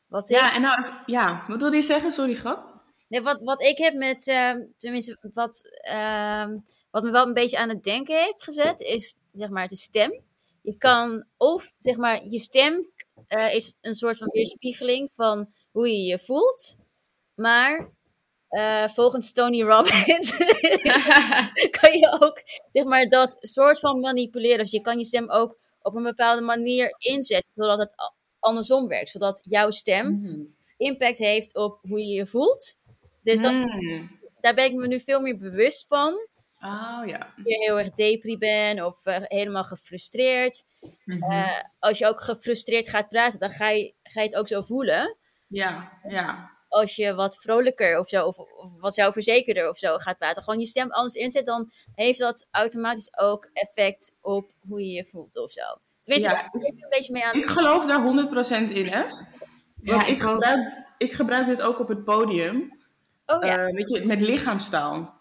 Wat 0.06 0.30
ik, 0.30 0.36
Ja, 0.38 0.54
en 0.56 0.62
nou, 0.62 0.94
ja, 1.06 1.46
wat 1.48 1.62
wilde 1.62 1.76
je 1.76 1.82
zeggen? 1.82 2.12
Sorry, 2.12 2.34
schat. 2.34 2.64
nee, 3.08 3.22
wat, 3.22 3.42
wat 3.42 3.62
ik 3.62 3.78
heb 3.78 3.94
met, 3.94 4.28
ehm, 4.28 4.58
tenminste, 4.78 5.30
wat, 5.34 5.62
ehm, 5.82 6.58
wat 6.92 7.04
me 7.04 7.12
wel 7.12 7.28
een 7.28 7.34
beetje 7.34 7.58
aan 7.58 7.70
het 7.70 7.84
denken 7.84 8.24
heeft 8.24 8.44
gezet, 8.44 8.80
is 8.80 9.18
zeg 9.34 9.50
maar 9.50 9.68
de 9.68 9.76
stem. 9.76 10.22
Je 10.66 10.78
kan, 10.78 11.26
of 11.38 11.74
zeg 11.80 11.96
maar, 11.98 12.26
je 12.26 12.40
stem 12.40 12.92
eh, 13.28 13.54
is 13.56 13.78
een 13.82 13.94
soort 13.96 14.18
van 14.18 14.30
weerspiegeling 14.32 15.12
van 15.14 15.54
hoe 15.72 15.88
je 15.90 16.04
je 16.04 16.20
voelt. 16.20 16.76
Maar 17.36 17.90
eh, 18.48 18.88
volgens 18.88 19.32
Tony 19.32 19.62
Robbins 19.64 20.32
kan 21.80 21.92
je 21.98 22.18
ook 22.20 22.42
zeg 22.70 22.84
maar, 22.84 23.06
dat 23.08 23.38
soort 23.40 23.80
van 23.80 24.00
manipuleren. 24.00 24.58
Dus 24.58 24.72
je 24.72 24.82
kan 24.82 24.98
je 24.98 25.06
stem 25.06 25.32
ook 25.32 25.58
op 25.82 25.96
een 25.96 26.04
bepaalde 26.04 26.42
manier 26.42 26.96
inzetten, 26.98 27.52
zodat 27.56 27.78
het 27.78 27.92
andersom 28.40 28.88
werkt. 28.88 29.10
Zodat 29.10 29.42
jouw 29.50 29.70
stem 29.70 30.20
Mhm. 30.22 30.42
impact 30.78 31.18
heeft 31.18 31.56
op 31.56 31.80
hoe 31.82 32.00
je 32.00 32.14
je 32.14 32.26
voelt. 32.28 32.76
Dus 33.24 33.42
dat, 33.42 33.52
Hmm. 33.52 34.20
daar 34.42 34.54
ben 34.56 34.66
ik 34.66 34.74
me 34.74 34.88
nu 34.88 35.00
veel 35.00 35.20
meer 35.22 35.38
bewust 35.38 35.88
van. 35.88 36.14
Oh 36.66 37.08
ja. 37.08 37.18
Als 37.18 37.46
je 37.46 37.58
heel 37.58 37.80
erg 37.80 37.90
depri 37.94 38.38
bent 38.38 38.82
of 38.82 39.06
eh, 39.06 39.18
helemaal 39.22 39.64
gefrustreerd. 39.64 40.64
Mhm. 41.06 41.32
Eh, 41.32 41.62
als 41.80 41.98
je 41.98 42.08
ook 42.08 42.22
gefrustreerd 42.22 42.90
gaat 42.90 43.10
praten, 43.10 43.40
dan 43.40 43.50
ga 43.50 43.70
je, 43.70 43.94
ga 44.04 44.22
je 44.22 44.28
het 44.28 44.36
ook 44.38 44.48
zo 44.48 44.62
voelen. 44.62 45.18
Ja, 45.48 45.92
ja. 46.08 46.54
Als 46.68 46.96
je 46.96 47.14
wat 47.14 47.38
vrolijker 47.38 48.00
of 48.00 48.08
zo, 48.08 48.26
of, 48.26 48.38
of 48.38 48.72
wat 48.80 48.94
zelfverzekerder 48.94 49.70
of 49.70 49.78
zo 49.78 49.98
gaat 49.98 50.18
praten, 50.18 50.44
gewoon 50.44 50.60
je 50.60 50.66
stem 50.66 50.92
anders 50.92 51.14
inzet, 51.14 51.46
dan 51.46 51.72
heeft 51.96 52.20
dat 52.20 52.48
automatisch 52.52 53.18
ook 53.20 53.50
effect 53.54 54.16
op 54.22 54.52
hoe 54.68 54.82
je 54.82 54.92
je 54.92 55.06
voelt 55.06 55.38
of 55.38 55.52
zo. 55.52 55.62
Tenminste, 56.02 56.32
Ja. 56.32 56.36
daar 56.42 56.50
ben 56.52 56.62
ik 56.62 56.84
een 56.84 56.90
beetje 56.90 57.14
mee 57.14 57.26
aan. 57.26 57.34
Ik 57.34 57.50
geloof 57.50 57.86
daar 57.86 58.02
100% 58.02 58.72
in, 58.72 58.86
F. 58.86 59.22
Ja, 59.82 59.96
Want 59.96 60.08
ik, 60.08 60.22
gebruik, 60.22 60.86
ik 60.98 61.14
gebruik 61.14 61.48
dit 61.48 61.62
ook 61.62 61.80
op 61.80 61.88
het 61.88 62.04
podium. 62.04 62.80
Oh 63.26 63.44
ja, 63.44 63.58
Eh, 63.68 63.74
weet 63.74 63.90
je, 63.90 64.06
met 64.06 64.22
lichaamstaal. 64.22 65.15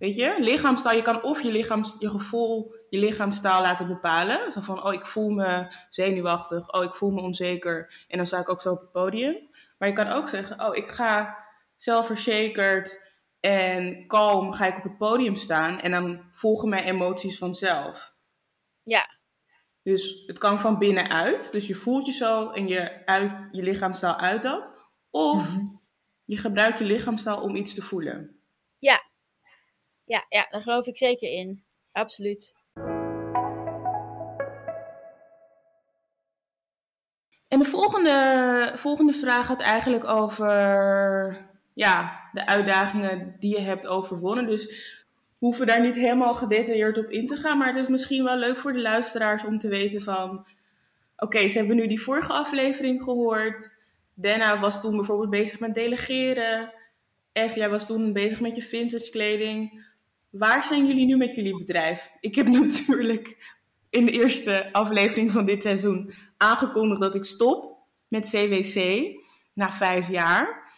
Weet 0.00 0.14
je, 0.16 0.36
lichaamstaal, 0.38 0.94
je 0.94 1.02
kan 1.02 1.22
of 1.22 1.42
je, 1.42 1.50
lichaams, 1.52 1.96
je 1.98 2.10
gevoel, 2.10 2.74
je 2.88 2.98
lichaamstaal 2.98 3.62
laten 3.62 3.86
bepalen. 3.86 4.52
Zo 4.52 4.60
van, 4.60 4.84
oh, 4.84 4.92
ik 4.92 5.06
voel 5.06 5.30
me 5.30 5.74
zenuwachtig, 5.90 6.72
oh, 6.72 6.84
ik 6.84 6.94
voel 6.94 7.10
me 7.10 7.20
onzeker. 7.20 8.04
En 8.08 8.16
dan 8.16 8.26
sta 8.26 8.38
ik 8.38 8.48
ook 8.48 8.60
zo 8.62 8.72
op 8.72 8.80
het 8.80 8.92
podium. 8.92 9.48
Maar 9.78 9.88
je 9.88 9.94
kan 9.94 10.08
ook 10.08 10.28
zeggen, 10.28 10.60
oh, 10.66 10.76
ik 10.76 10.88
ga 10.88 11.36
zelfverzekerd 11.76 13.00
en 13.40 14.06
kalm 14.06 14.52
ga 14.52 14.66
ik 14.66 14.76
op 14.76 14.82
het 14.82 14.98
podium 14.98 15.36
staan. 15.36 15.80
En 15.80 15.90
dan 15.90 16.22
volgen 16.32 16.68
mijn 16.68 16.84
emoties 16.84 17.38
vanzelf. 17.38 18.14
ja, 18.82 19.06
Dus 19.82 20.22
het 20.26 20.38
kan 20.38 20.60
van 20.60 20.78
binnenuit. 20.78 21.52
Dus 21.52 21.66
je 21.66 21.74
voelt 21.74 22.06
je 22.06 22.12
zo 22.12 22.50
en 22.50 22.68
je, 22.68 23.06
uit, 23.06 23.32
je 23.52 23.62
lichaamstaal 23.62 24.16
uit 24.16 24.42
dat. 24.42 24.76
Of 25.10 25.54
Mhm. 25.54 25.64
je 26.24 26.36
gebruikt 26.36 26.78
je 26.78 26.84
lichaamstaal 26.84 27.40
om 27.42 27.56
iets 27.56 27.74
te 27.74 27.82
voelen. 27.82 28.39
Ja, 30.10 30.24
ja, 30.28 30.46
daar 30.50 30.60
geloof 30.60 30.86
ik 30.86 30.96
zeker 30.96 31.30
in. 31.30 31.62
Absoluut. 31.92 32.54
En 37.48 37.58
de 37.58 37.64
volgende, 37.64 38.72
volgende 38.74 39.12
vraag 39.12 39.46
gaat 39.46 39.60
eigenlijk 39.60 40.04
over 40.04 40.46
ja, 41.74 42.20
de 42.32 42.46
uitdagingen 42.46 43.36
die 43.38 43.56
je 43.56 43.60
hebt 43.60 43.86
overwonnen. 43.86 44.46
Dus 44.46 44.66
we 45.38 45.46
hoeven 45.46 45.66
daar 45.66 45.80
niet 45.80 45.94
helemaal 45.94 46.34
gedetailleerd 46.34 46.98
op 46.98 47.10
in 47.10 47.26
te 47.26 47.36
gaan. 47.36 47.58
Maar 47.58 47.68
het 47.68 47.82
is 47.82 47.88
misschien 47.88 48.24
wel 48.24 48.36
leuk 48.36 48.58
voor 48.58 48.72
de 48.72 48.80
luisteraars 48.80 49.44
om 49.44 49.58
te 49.58 49.68
weten 49.68 50.02
van... 50.02 50.46
Oké, 51.16 51.48
ze 51.48 51.58
hebben 51.58 51.76
nu 51.76 51.86
die 51.86 52.02
vorige 52.02 52.32
aflevering 52.32 53.02
gehoord. 53.02 53.76
Dana 54.14 54.60
was 54.60 54.80
toen 54.80 54.96
bijvoorbeeld 54.96 55.30
bezig 55.30 55.60
met 55.60 55.74
delegeren. 55.74 56.72
F, 57.48 57.54
jij 57.54 57.70
was 57.70 57.86
toen 57.86 58.12
bezig 58.12 58.40
met 58.40 58.56
je 58.56 58.62
vintage 58.62 59.10
kleding. 59.10 59.88
Waar 60.30 60.62
zijn 60.62 60.86
jullie 60.86 61.06
nu 61.06 61.16
met 61.16 61.34
jullie 61.34 61.56
bedrijf? 61.56 62.12
Ik 62.20 62.34
heb 62.34 62.48
natuurlijk 62.58 63.56
in 63.90 64.06
de 64.06 64.12
eerste 64.12 64.72
aflevering 64.72 65.32
van 65.32 65.44
dit 65.44 65.62
seizoen 65.62 66.14
aangekondigd 66.36 67.00
dat 67.00 67.14
ik 67.14 67.24
stop 67.24 67.78
met 68.08 68.28
CWC 68.28 69.08
na 69.52 69.70
vijf 69.70 70.08
jaar. 70.08 70.72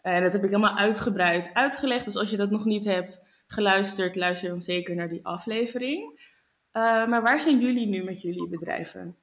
En 0.00 0.22
dat 0.22 0.32
heb 0.32 0.44
ik 0.44 0.50
helemaal 0.50 0.76
uitgebreid 0.76 1.50
uitgelegd. 1.52 2.04
Dus 2.04 2.16
als 2.16 2.30
je 2.30 2.36
dat 2.36 2.50
nog 2.50 2.64
niet 2.64 2.84
hebt 2.84 3.24
geluisterd, 3.46 4.16
luister 4.16 4.48
dan 4.48 4.62
zeker 4.62 4.94
naar 4.94 5.08
die 5.08 5.24
aflevering. 5.26 6.30
Uh, 6.72 7.06
maar 7.06 7.22
waar 7.22 7.40
zijn 7.40 7.60
jullie 7.60 7.86
nu 7.86 8.04
met 8.04 8.22
jullie 8.22 8.48
bedrijven? 8.48 9.16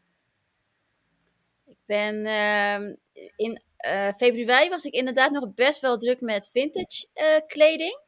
Ik 1.66 1.78
ben 1.86 2.16
uh, 2.16 2.96
in 3.36 3.62
uh, 3.86 4.14
februari 4.18 4.70
was 4.70 4.86
ik 4.86 4.94
inderdaad 4.94 5.32
nog 5.32 5.54
best 5.54 5.82
wel 5.82 5.98
druk 5.98 6.22
met 6.22 6.50
vintage 6.52 7.08
kleding. 7.48 8.00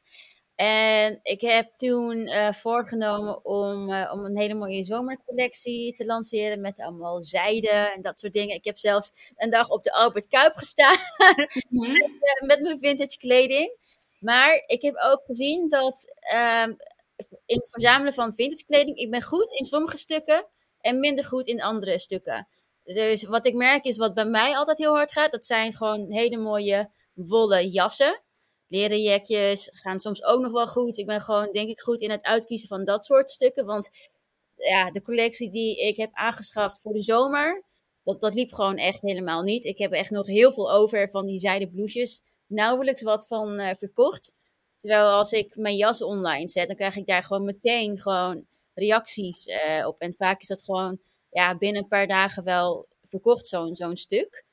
En 0.62 1.20
ik 1.24 1.42
heb 1.42 1.72
toen 1.76 2.18
uh, 2.18 2.54
voorgenomen 2.54 3.46
om, 3.46 3.94
om 3.94 4.26
een 4.26 4.38
hele 4.38 4.54
mooie 4.54 4.84
zomercollectie 4.84 5.94
te 5.94 6.06
lanceren 6.06 6.62
met 6.62 6.80
allemaal 6.80 7.24
zijde 7.24 7.70
en 7.70 8.02
dat 8.02 8.20
soort 8.20 8.34
dingen. 8.34 8.56
Ik 8.56 8.66
heb 8.66 8.78
zelfs 8.78 9.12
een 9.36 9.50
dag 9.50 9.70
op 9.70 9.84
de 9.84 9.94
Albert 9.94 10.28
Kuip 10.28 10.56
gestaan 10.56 10.98
mhm. 11.70 11.92
met, 11.92 12.10
met, 12.46 12.62
mijn 12.62 12.80
vintage 12.80 13.18
kleding. 13.18 13.78
Maar 14.20 14.64
ik 14.66 14.82
heb 14.82 14.96
ook 14.96 15.22
gezien 15.26 15.70
dat 15.70 16.16
ehm, 16.20 16.74
in 17.46 17.58
het 17.58 17.70
verzamelen 17.70 18.14
van 18.14 18.34
vintage 18.34 18.66
kleding, 18.66 18.98
ik 18.98 19.12
ben 19.12 19.22
goed 19.22 19.52
in 19.52 19.66
sommige 19.66 19.98
stukken 19.98 20.48
en 20.80 21.00
minder 21.00 21.26
goed 21.26 21.48
in 21.48 21.62
andere 21.62 22.00
stukken. 22.00 22.48
Dus 22.84 23.24
wat 23.24 23.46
ik 23.46 23.54
merk 23.54 23.86
is 23.86 23.98
wat 23.98 24.14
bij 24.14 24.26
mij 24.26 24.56
altijd 24.56 24.78
heel 24.78 24.96
hard 24.96 25.12
gaat, 25.12 25.32
dat 25.32 25.46
zijn 25.46 25.74
gewoon 25.74 26.12
hele 26.12 26.38
mooie 26.38 26.90
wollen 27.14 27.68
jassen. 27.68 28.22
Leren 28.72 29.02
jekjes 29.02 29.70
gaan 29.74 30.00
soms 30.00 30.24
ook 30.24 30.42
nog 30.42 30.52
wel 30.52 30.68
goed. 30.68 30.98
Ik 30.98 31.06
ben 31.06 31.22
gewoon 31.22 31.52
denk 31.52 31.70
ik 31.70 31.80
goed 31.80 32.02
in 32.02 32.10
het 32.10 32.24
uitkiezen 32.24 32.68
van 32.68 32.86
dat 32.86 33.06
soort 33.06 33.32
stukken. 33.32 33.66
Want 33.66 33.90
ja, 34.56 34.92
de 34.92 35.02
collectie 35.02 35.50
die 35.50 35.88
ik 35.88 35.98
heb 35.98 36.10
aangeschaft 36.14 36.82
voor 36.82 36.94
de 36.94 37.02
zomer, 37.02 37.64
dat, 38.04 38.22
dat 38.22 38.34
liep 38.34 38.54
gewoon 38.54 38.78
echt 38.78 39.02
helemaal 39.02 39.42
niet. 39.42 39.66
Ik 39.66 39.78
heb 39.78 39.92
echt 39.92 40.10
nog 40.10 40.28
heel 40.28 40.52
veel 40.52 40.72
over 40.72 41.10
van 41.10 41.26
die 41.26 41.40
zijden 41.40 41.72
blouses. 41.72 42.22
Nauwelijks 42.48 43.02
wat 43.02 43.28
van 43.28 43.60
uh, 43.60 43.70
verkocht. 43.78 44.36
Terwijl 44.78 45.08
als 45.08 45.32
ik 45.32 45.56
mijn 45.56 45.76
jas 45.76 46.02
online 46.02 46.50
zet, 46.50 46.68
dan 46.68 46.76
krijg 46.76 46.96
ik 46.96 47.08
daar 47.08 47.24
gewoon 47.24 47.46
meteen 47.46 48.00
gewoon 48.00 48.46
reacties 48.74 49.48
uh, 49.48 49.88
op. 49.88 50.00
En 50.00 50.14
vaak 50.14 50.42
is 50.42 50.48
dat 50.48 50.64
gewoon 50.64 51.00
ja, 51.30 51.58
binnen 51.58 51.82
een 51.82 51.88
paar 51.88 52.08
dagen 52.08 52.44
wel 52.44 52.88
verkocht, 53.04 53.48
zo'n 53.48 53.76
zo'n 53.76 53.96
stuk. 53.96 54.46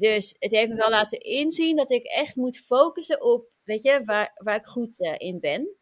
Dus 0.00 0.36
het 0.38 0.50
heeft 0.50 0.68
me 0.68 0.76
wel 0.76 0.90
laten 0.90 1.20
inzien 1.20 1.76
dat 1.76 1.90
ik 1.90 2.04
echt 2.04 2.36
moet 2.36 2.58
focussen 2.58 3.22
op, 3.22 3.48
weet 3.64 3.82
je, 3.82 4.04
waar, 4.04 4.32
waar 4.34 4.56
ik 4.56 4.64
goed 4.64 5.00
uh, 5.00 5.14
in 5.16 5.40
ben. 5.40 5.76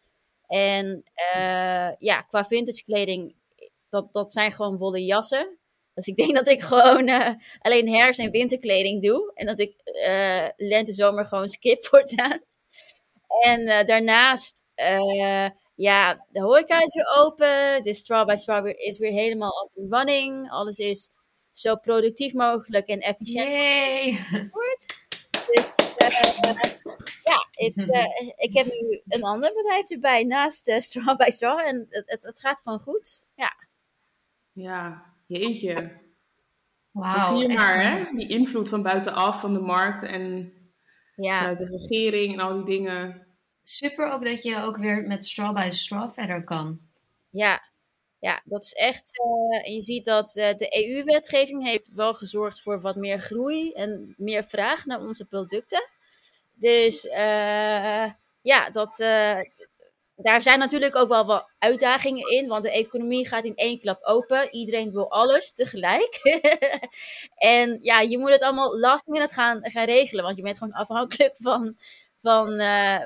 En 0.46 1.02
uh, 1.34 1.92
ja, 1.98 2.20
qua 2.28 2.44
vintage 2.44 2.84
kleding, 2.84 3.36
dat, 3.88 4.12
dat 4.12 4.32
zijn 4.32 4.52
gewoon 4.52 4.76
wollen 4.76 5.04
jassen. 5.04 5.58
Dus 5.94 6.06
ik 6.06 6.16
denk 6.16 6.34
dat 6.44 6.48
ik 6.48 6.60
gewoon 6.60 7.08
uh, 7.08 7.30
alleen 7.58 7.88
herfst- 7.88 8.20
en 8.20 8.30
winterkleding 8.30 9.02
doe. 9.02 9.32
En 9.34 9.46
dat 9.46 9.60
ik 9.60 9.74
lente, 10.56 10.92
zomer 10.92 11.24
gewoon 11.24 11.48
skip 11.48 11.84
voortaan. 11.86 12.40
En 13.44 13.86
daarnaast 13.86 14.64
ja, 15.74 16.26
de 16.30 16.40
horeca 16.40 16.82
is 16.82 16.94
weer 16.94 17.14
open. 17.16 17.82
De 17.82 17.94
Straw 17.94 18.26
by 18.26 18.34
Straw 18.34 18.66
is 18.66 18.98
weer 18.98 19.12
helemaal 19.12 19.70
up 19.76 19.92
running. 19.92 20.50
Alles 20.50 20.78
is 20.78 21.10
zo 21.58 21.76
productief 21.76 22.32
mogelijk 22.32 22.86
en 22.86 23.00
efficiënt 23.00 24.50
wordt. 24.50 25.06
Dus 25.52 25.76
uh, 26.02 26.52
ja, 27.24 27.48
ik, 27.50 27.76
uh, 27.76 28.04
ik 28.46 28.54
heb 28.54 28.66
nu 28.66 29.02
een 29.08 29.22
ander 29.22 29.52
bedrijf 29.54 29.90
erbij 29.90 30.24
naast 30.24 30.68
uh, 30.68 30.78
Straw 30.78 31.16
by 31.16 31.30
Straw. 31.30 31.58
En 31.58 31.86
het, 31.88 32.22
het, 32.22 32.40
gaat 32.40 32.60
gewoon 32.60 32.80
goed. 32.80 33.20
Ja, 33.34 33.56
ja 34.52 35.04
jeetje. 35.26 36.06
Wauw. 36.90 37.38
zie 37.38 37.48
je 37.48 37.54
maar, 37.54 37.82
hè? 37.82 38.16
Die 38.16 38.28
invloed 38.28 38.68
van 38.68 38.82
buitenaf, 38.82 39.40
van 39.40 39.52
de 39.52 39.60
markt 39.60 40.02
en 40.02 40.52
ja. 41.16 41.38
vanuit 41.38 41.58
de 41.58 41.76
regering 41.78 42.32
en 42.32 42.40
al 42.40 42.54
die 42.54 42.64
dingen 42.64 43.26
super 43.62 44.10
ook 44.10 44.24
dat 44.24 44.42
je 44.42 44.62
ook 44.62 44.76
weer 44.76 45.02
met 45.02 45.24
straw 45.24 45.54
by 45.54 45.68
straw 45.70 46.12
verder 46.12 46.44
kan. 46.44 46.80
Ja, 47.30 47.67
ja 48.20 48.42
dat 48.44 48.64
is 48.64 48.72
echt. 48.72 49.20
Uh, 49.20 49.74
je 49.74 49.80
ziet 49.80 50.04
dat 50.04 50.36
uh, 50.36 50.54
de 50.54 50.88
EU-wetgeving 50.88 51.64
heeft 51.64 51.90
wel 51.94 52.14
gezorgd 52.14 52.62
voor 52.62 52.80
wat 52.80 52.96
meer 52.96 53.18
groei 53.20 53.72
en 53.72 54.14
meer 54.16 54.44
vraag 54.44 54.84
naar 54.84 55.00
onze 55.00 55.24
producten. 55.24 55.88
Dus 56.54 57.04
uh, 57.04 58.12
ja, 58.42 58.70
dat, 58.72 58.96
daar 60.16 60.42
zijn 60.42 60.58
natuurlijk 60.58 60.96
ook 60.96 61.08
wel 61.08 61.24
wat 61.24 61.50
uitdagingen 61.58 62.30
in, 62.30 62.48
want 62.48 62.64
de 62.64 62.70
economie 62.70 63.26
gaat 63.26 63.44
in 63.44 63.56
één 63.56 63.80
klap 63.80 64.02
open. 64.02 64.54
Iedereen 64.54 64.92
wil 64.92 65.10
alles 65.10 65.52
tegelijk. 65.52 66.20
en 67.34 67.78
ja, 67.82 68.00
je 68.00 68.18
moet 68.18 68.30
het 68.30 68.42
allemaal 68.42 68.78
last 68.78 69.06
minute 69.06 69.34
gaan, 69.34 69.70
gaan 69.70 69.84
regelen, 69.84 70.24
want 70.24 70.36
je 70.36 70.42
bent 70.42 70.58
gewoon 70.58 70.72
afhankelijk 70.72 71.36
van 71.36 71.76
van 72.22 72.56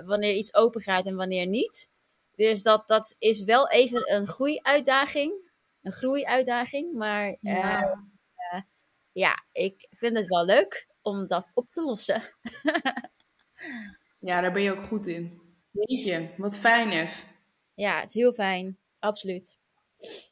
wanneer 0.06 0.34
iets 0.34 0.54
open 0.54 0.80
gaat 0.80 1.06
en 1.06 1.16
wanneer 1.16 1.46
niet. 1.46 1.90
Dus 2.34 2.62
dat, 2.62 2.88
dat 2.88 3.16
is 3.18 3.44
wel 3.44 3.70
even 3.70 4.14
een 4.14 4.26
groeiuitdaging. 4.26 5.50
Een 5.82 5.92
groeiuitdaging. 5.92 6.96
Maar 6.96 7.36
ja. 7.40 7.82
Uh, 7.82 8.60
ja, 9.12 9.44
ik 9.52 9.86
vind 9.90 10.16
het 10.16 10.26
wel 10.26 10.44
leuk 10.44 10.88
om 11.02 11.26
dat 11.26 11.50
op 11.54 11.72
te 11.72 11.82
lossen. 11.82 12.22
ja, 14.28 14.40
daar 14.40 14.52
ben 14.52 14.62
je 14.62 14.70
ook 14.70 14.84
goed 14.84 15.06
in. 15.06 15.40
Jeetje, 15.70 16.30
wat 16.36 16.56
fijn, 16.56 16.90
Ef. 16.90 17.26
Ja, 17.74 18.00
het 18.00 18.08
is 18.08 18.14
heel 18.14 18.32
fijn. 18.32 18.78
Absoluut. 18.98 19.58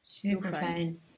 Super 0.00 0.56
fijn. 0.56 1.08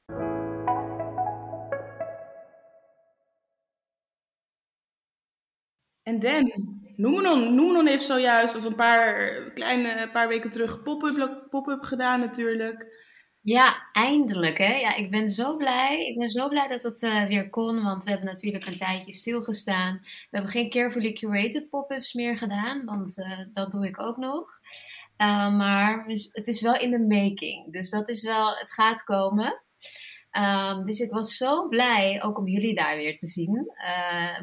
En 6.03 6.19
Dan, 6.19 6.82
Noemenon, 6.95 7.55
Noemenon 7.55 7.87
heeft 7.87 8.05
zojuist, 8.05 8.55
of 8.55 8.63
een 8.63 8.75
paar, 8.75 9.51
kleine, 9.53 10.09
paar 10.11 10.27
weken 10.27 10.51
terug, 10.51 10.83
pop-up 10.83 11.47
pop 11.49 11.77
gedaan 11.81 12.19
natuurlijk. 12.19 13.01
Ja, 13.41 13.89
eindelijk 13.91 14.57
hè. 14.57 14.75
Ja, 14.75 14.95
ik 14.95 15.11
ben 15.11 15.29
zo 15.29 15.57
blij. 15.57 16.05
Ik 16.05 16.17
ben 16.17 16.29
zo 16.29 16.47
blij 16.47 16.67
dat 16.67 16.83
het 16.83 17.01
uh, 17.01 17.25
weer 17.25 17.49
kon, 17.49 17.83
want 17.83 18.03
we 18.03 18.09
hebben 18.09 18.27
natuurlijk 18.27 18.65
een 18.65 18.77
tijdje 18.77 19.13
stilgestaan. 19.13 19.99
We 20.01 20.27
hebben 20.29 20.51
geen 20.51 20.69
carefully 20.69 21.13
curated 21.13 21.69
pop-ups 21.69 22.13
meer 22.13 22.37
gedaan, 22.37 22.85
want 22.85 23.17
uh, 23.17 23.39
dat 23.53 23.71
doe 23.71 23.87
ik 23.87 24.01
ook 24.01 24.17
nog. 24.17 24.49
Uh, 25.17 25.57
maar 25.57 26.03
het 26.31 26.47
is 26.47 26.61
wel 26.61 26.75
in 26.75 26.91
de 26.91 27.05
making, 27.05 27.71
dus 27.71 27.89
dat 27.89 28.09
is 28.09 28.23
wel, 28.23 28.55
het 28.55 28.73
gaat 28.73 29.03
komen. 29.03 29.61
Um, 30.31 30.83
dus 30.83 30.99
ik 30.99 31.11
was 31.11 31.37
zo 31.37 31.67
blij 31.67 32.23
ook 32.23 32.37
om 32.37 32.47
jullie 32.47 32.75
daar 32.75 32.95
weer 32.95 33.17
te 33.17 33.27
zien. 33.27 33.71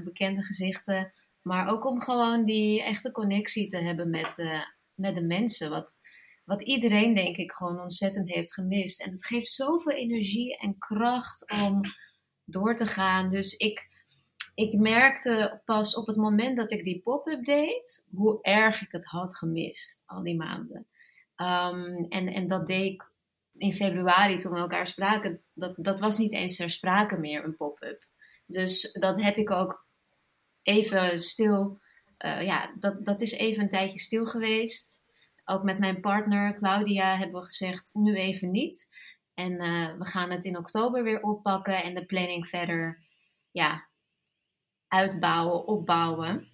bekende 0.05 0.43
gezichten 0.43 1.13
maar 1.43 1.69
ook 1.69 1.85
om 1.85 2.03
gewoon 2.03 2.45
die 2.45 2.83
echte 2.83 3.13
connectie 3.13 3.67
te 3.67 3.79
hebben 3.79 4.11
met, 4.11 4.39
uh, 4.39 4.63
met 4.95 5.17
de 5.17 5.25
mensen. 5.25 5.71
Wat, 5.71 6.01
wat 6.45 6.63
iedereen, 6.63 7.15
denk 7.15 7.37
ik, 7.37 7.53
gewoon 7.53 7.81
ontzettend 7.81 8.33
heeft 8.33 8.55
gemist. 8.55 9.03
En 9.03 9.11
het 9.11 9.27
geeft 9.27 9.53
zoveel 9.53 9.93
energie 9.93 10.59
en 10.59 10.79
kracht 10.79 11.51
om 11.51 11.81
door 12.45 12.77
te 12.77 12.87
gaan. 12.87 13.31
Dus 13.31 13.55
ik, 13.55 13.89
ik 14.55 14.79
merkte 14.79 15.63
pas 15.65 15.97
op 15.97 16.07
het 16.07 16.17
moment 16.17 16.57
dat 16.57 16.71
ik 16.71 16.85
die 16.85 17.01
pop-up 17.03 17.45
deed, 17.45 18.07
hoe 18.11 18.43
erg 18.43 18.83
ik 18.83 18.93
het 18.93 19.05
had 19.05 19.37
gemist 19.37 20.03
al 20.07 20.23
die 20.23 20.37
maanden. 20.37 20.87
Um, 21.37 22.07
en, 22.09 22.29
en 22.29 22.47
dat 22.47 22.67
deed 22.67 22.93
ik 22.93 23.11
in 23.57 23.73
februari 23.73 24.37
toen 24.37 24.53
we 24.53 24.59
elkaar 24.59 24.87
spraken. 24.87 25.43
Dat, 25.55 25.75
dat 25.77 26.01
was 26.01 26.19
niet 26.19 26.33
eens 26.33 26.57
ter 26.57 26.71
sprake 26.71 27.19
meer, 27.19 27.45
een 27.45 27.57
pop-up. 27.57 28.07
Dus 28.47 28.93
dat 28.93 29.23
heb 29.23 29.37
ik 29.37 29.51
ook 29.51 29.87
even 30.63 31.21
stil. 31.21 31.81
Uh, 32.25 32.43
ja, 32.43 32.75
dat, 32.79 33.05
dat 33.05 33.21
is 33.21 33.33
even 33.33 33.63
een 33.63 33.69
tijdje 33.69 33.99
stil 33.99 34.27
geweest. 34.27 35.01
Ook 35.45 35.63
met 35.63 35.79
mijn 35.79 36.01
partner 36.01 36.57
Claudia 36.59 37.17
hebben 37.17 37.41
we 37.41 37.47
gezegd, 37.47 37.95
nu 37.95 38.17
even 38.17 38.51
niet. 38.51 38.89
En 39.35 39.53
uh, 39.53 39.97
we 39.99 40.05
gaan 40.05 40.31
het 40.31 40.45
in 40.45 40.57
oktober 40.57 41.03
weer 41.03 41.23
oppakken 41.23 41.83
en 41.83 41.95
de 41.95 42.07
planning 42.07 42.49
verder 42.49 43.05
ja, 43.51 43.89
uitbouwen, 44.89 45.67
opbouwen. 45.67 46.49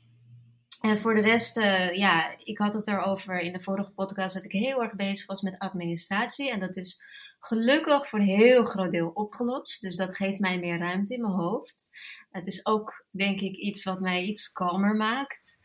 En 0.81 0.99
voor 0.99 1.15
de 1.15 1.21
rest, 1.21 1.57
uh, 1.57 1.93
ja, 1.93 2.35
ik 2.39 2.59
had 2.59 2.73
het 2.73 2.89
erover 2.89 3.41
in 3.41 3.53
de 3.53 3.61
vorige 3.61 3.93
podcast 3.93 4.35
dat 4.35 4.45
ik 4.45 4.53
heel 4.53 4.83
erg 4.83 4.95
bezig 4.95 5.27
was 5.27 5.41
met 5.41 5.59
administratie. 5.59 6.51
En 6.51 6.61
dat 6.61 6.77
is 6.77 7.03
gelukkig 7.47 8.09
voor 8.09 8.19
een 8.19 8.25
heel 8.25 8.65
groot 8.65 8.91
deel 8.91 9.09
opgelost. 9.09 9.81
Dus 9.81 9.97
dat 9.97 10.17
geeft 10.17 10.41
mij 10.41 10.59
meer 10.59 10.79
ruimte 10.79 11.15
in 11.15 11.21
mijn 11.21 11.33
hoofd. 11.33 11.89
Het 12.31 12.47
is 12.47 12.67
ook, 12.67 13.07
denk 13.11 13.41
ik, 13.41 13.57
iets 13.57 13.85
wat 13.85 14.01
mij 14.01 14.23
iets 14.23 14.53
kalmer 14.53 14.97
maakt. 14.97 15.59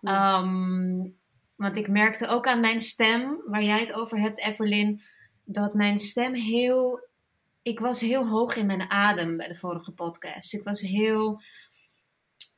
Um, 0.00 1.18
want 1.56 1.76
ik 1.76 1.88
merkte 1.88 2.28
ook 2.28 2.46
aan 2.46 2.60
mijn 2.60 2.80
stem, 2.80 3.42
waar 3.46 3.62
jij 3.62 3.80
het 3.80 3.92
over 3.92 4.20
hebt, 4.20 4.38
Evelyn, 4.38 5.02
dat 5.44 5.74
mijn 5.74 5.98
stem 5.98 6.34
heel. 6.34 7.08
Ik 7.62 7.78
was 7.78 8.00
heel 8.00 8.28
hoog 8.28 8.56
in 8.56 8.66
mijn 8.66 8.90
adem 8.90 9.36
bij 9.36 9.48
de 9.48 9.56
vorige 9.56 9.92
podcast. 9.92 10.54
Ik 10.54 10.64
was 10.64 10.80
heel 10.80 11.42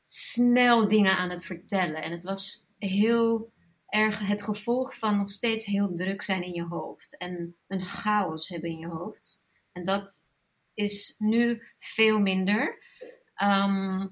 snel 0.05 0.87
dingen 0.87 1.17
aan 1.17 1.29
het 1.29 1.45
vertellen. 1.45 2.01
En 2.01 2.11
het 2.11 2.23
was 2.23 2.67
heel 2.77 3.51
erg 3.89 4.19
het 4.19 4.43
gevolg 4.43 4.95
van 4.95 5.17
nog 5.17 5.29
steeds 5.29 5.65
heel 5.65 5.93
druk 5.93 6.21
zijn 6.21 6.43
in 6.43 6.53
je 6.53 6.63
hoofd 6.63 7.17
en 7.17 7.55
een 7.67 7.85
chaos 7.85 8.47
hebben 8.47 8.69
in 8.69 8.77
je 8.77 8.87
hoofd. 8.87 9.47
En 9.71 9.83
dat 9.83 10.27
is 10.73 11.15
nu 11.17 11.63
veel 11.77 12.19
minder. 12.19 12.83
Ehm, 13.33 14.07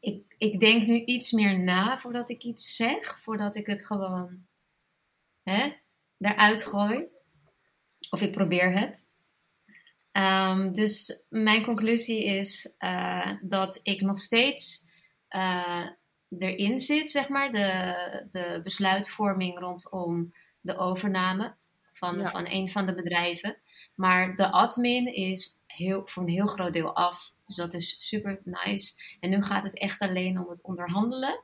ik, 0.00 0.34
ik 0.38 0.60
denk 0.60 0.86
nu 0.86 1.04
iets 1.04 1.32
meer 1.32 1.58
na 1.58 1.98
voordat 1.98 2.30
ik 2.30 2.42
iets 2.42 2.76
zeg, 2.76 3.22
voordat 3.22 3.56
ik 3.56 3.66
het 3.66 3.86
gewoon 3.86 4.46
hè, 5.42 5.72
eruit 6.18 6.64
gooi. 6.64 7.06
Of 8.10 8.20
ik 8.22 8.32
probeer 8.32 8.72
het. 8.72 9.08
Ehm, 10.12 10.72
dus 10.72 11.24
mijn 11.28 11.64
conclusie 11.64 12.24
is 12.24 12.74
uh, 12.78 13.32
dat 13.42 13.80
ik 13.82 14.00
nog 14.00 14.18
steeds 14.18 14.86
uh, 15.30 15.86
erin 16.38 16.78
zit, 16.78 17.10
zeg 17.10 17.28
maar, 17.28 17.52
de, 17.52 18.26
de 18.30 18.60
besluitvorming 18.62 19.58
rondom 19.58 20.34
de 20.60 20.76
overname 20.76 21.54
van, 21.92 22.26
van 22.26 22.46
een 22.48 22.70
van 22.70 22.86
de 22.86 22.94
bedrijven. 22.94 23.56
Maar 23.94 24.34
de 24.34 24.50
admin 24.50 25.14
is 25.14 25.62
heel, 25.66 26.02
voor 26.04 26.22
een 26.22 26.28
heel 26.28 26.46
groot 26.46 26.72
deel 26.72 26.94
af. 26.94 27.32
Dus 27.44 27.56
dat 27.56 27.74
is 27.74 28.08
super 28.08 28.40
nice. 28.44 29.02
En 29.20 29.30
nu 29.30 29.42
gaat 29.42 29.64
het 29.64 29.78
echt 29.78 30.00
alleen 30.00 30.40
om 30.40 30.48
het 30.48 30.62
onderhandelen. 30.62 31.40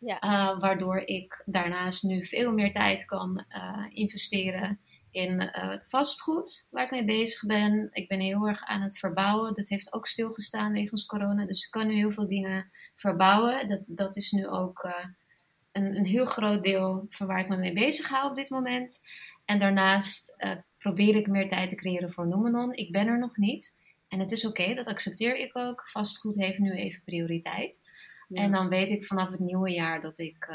Ja. 0.00 0.22
Uh, 0.22 0.60
waardoor 0.60 0.96
ik 0.96 1.42
daarnaast 1.46 2.02
nu 2.02 2.24
veel 2.24 2.52
meer 2.52 2.72
tijd 2.72 3.04
kan 3.04 3.44
uh, 3.48 3.86
investeren 3.88 4.80
in 5.14 5.42
uh, 5.42 5.76
vastgoed, 5.82 6.68
waar 6.70 6.84
ik 6.84 6.90
mee 6.90 7.04
bezig 7.04 7.46
ben. 7.46 7.88
Ik 7.92 8.08
ben 8.08 8.20
heel 8.20 8.48
erg 8.48 8.64
aan 8.64 8.82
het 8.82 8.98
verbouwen. 8.98 9.54
Dat 9.54 9.68
heeft 9.68 9.92
ook 9.92 10.06
stilgestaan 10.06 10.72
wegens 10.72 11.06
corona. 11.06 11.46
Dus 11.46 11.64
ik 11.64 11.70
kan 11.70 11.86
nu 11.86 11.94
heel 11.94 12.10
veel 12.10 12.26
dingen 12.26 12.70
verbouwen. 12.96 13.68
Dat, 13.68 13.82
dat 13.86 14.16
is 14.16 14.30
nu 14.30 14.46
ook 14.46 14.88
een, 15.72 15.96
een 15.96 16.06
heel 16.06 16.26
groot 16.26 16.62
deel 16.62 17.06
van 17.08 17.26
waar 17.26 17.40
ik 17.40 17.48
me 17.48 17.56
mee 17.56 17.72
bezig 17.72 18.08
hou 18.08 18.30
op 18.30 18.36
dit 18.36 18.50
moment. 18.50 19.00
En 19.44 19.58
daarnaast 19.58 20.36
probeer 20.78 21.16
ik 21.16 21.26
meer 21.26 21.48
tijd 21.48 21.68
te 21.68 21.74
creëren 21.74 22.12
voor 22.12 22.28
Nomenon. 22.28 22.72
Ik 22.72 22.92
ben 22.92 23.06
er 23.06 23.18
nog 23.18 23.36
niet. 23.36 23.74
En 24.08 24.20
het 24.20 24.32
is 24.32 24.46
oké, 24.46 24.74
dat 24.74 24.86
accepteer 24.86 25.36
ik 25.36 25.56
ook. 25.56 25.88
Vastgoed 25.88 26.36
heeft 26.36 26.58
nu 26.58 26.72
even 26.72 27.02
prioriteit. 27.04 27.80
En 28.28 28.52
dan 28.52 28.68
weet 28.68 28.90
ik 28.90 29.04
vanaf 29.04 29.30
het 29.30 29.40
nieuwe 29.40 29.70
jaar 29.70 30.00
dat 30.00 30.18
ik 30.18 30.54